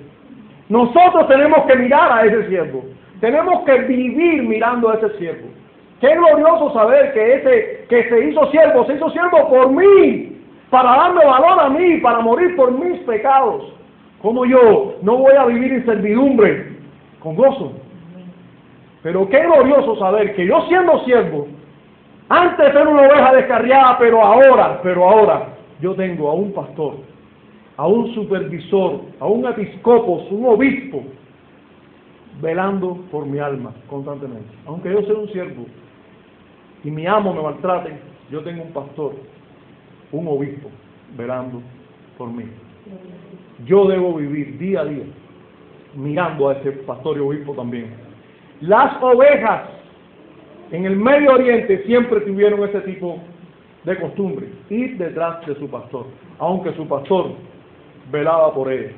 [0.70, 2.84] Nosotros tenemos que mirar a ese siervo.
[3.20, 5.48] Tenemos que vivir mirando a ese siervo.
[6.00, 10.38] Qué glorioso saber que ese que se hizo siervo, se hizo siervo por mí,
[10.70, 13.74] para darme valor a mí, para morir por mis pecados.
[14.22, 16.78] Como yo no voy a vivir en servidumbre
[17.20, 17.74] con gozo.
[19.02, 21.48] Pero qué glorioso saber que yo siendo siervo,
[22.28, 25.48] antes era una oveja descarriada, pero ahora, pero ahora,
[25.82, 26.96] yo tengo a un pastor
[27.80, 31.02] a un supervisor, a un episcopo, un obispo,
[32.42, 34.54] velando por mi alma constantemente.
[34.66, 35.66] Aunque yo sea un siervo
[36.84, 37.98] y mi amo me maltrate,
[38.30, 39.14] yo tengo un pastor,
[40.12, 40.70] un obispo,
[41.16, 41.62] velando
[42.18, 42.44] por mí.
[43.66, 45.04] Yo debo vivir día a día
[45.96, 47.90] mirando a ese pastor y obispo también.
[48.62, 49.64] Las ovejas
[50.72, 53.20] en el Medio Oriente siempre tuvieron ese tipo
[53.86, 56.06] de costumbre, ir detrás de su pastor,
[56.38, 57.32] aunque su pastor
[58.12, 58.92] velaba por él.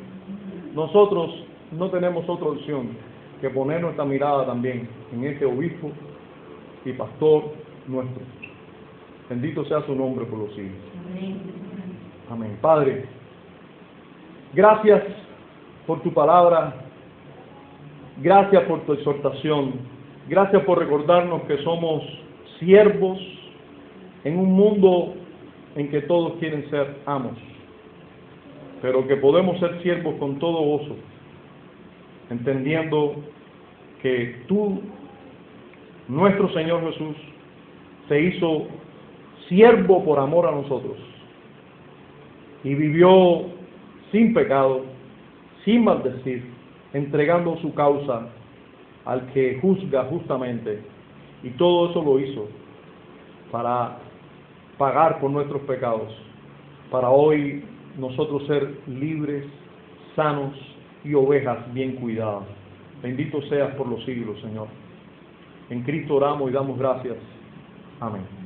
[0.73, 2.89] Nosotros no tenemos otra opción
[3.39, 5.91] que poner nuestra mirada también en este obispo
[6.85, 7.53] y pastor
[7.87, 8.23] nuestro.
[9.29, 10.75] Bendito sea su nombre por los siglos.
[12.29, 12.57] Amén.
[12.61, 13.05] Padre,
[14.53, 15.03] gracias
[15.87, 16.73] por tu palabra,
[18.17, 19.73] gracias por tu exhortación,
[20.27, 22.03] gracias por recordarnos que somos
[22.59, 23.19] siervos
[24.23, 25.15] en un mundo
[25.75, 27.37] en que todos quieren ser amos,
[28.81, 30.95] pero que podemos ser siervos con todo gozo
[32.31, 33.15] entendiendo
[34.01, 34.81] que tú,
[36.07, 37.15] nuestro Señor Jesús,
[38.07, 38.67] se hizo
[39.49, 40.97] siervo por amor a nosotros
[42.63, 43.47] y vivió
[44.11, 44.83] sin pecado,
[45.63, 46.43] sin maldecir,
[46.93, 48.27] entregando su causa
[49.05, 50.81] al que juzga justamente.
[51.43, 52.47] Y todo eso lo hizo
[53.51, 53.97] para
[54.77, 56.13] pagar por nuestros pecados,
[56.89, 57.63] para hoy
[57.97, 59.45] nosotros ser libres,
[60.15, 60.53] sanos
[61.03, 62.43] y ovejas bien cuidadas.
[63.01, 64.67] Bendito seas por los siglos, Señor.
[65.69, 67.17] En Cristo oramos y damos gracias.
[67.99, 68.40] Amén.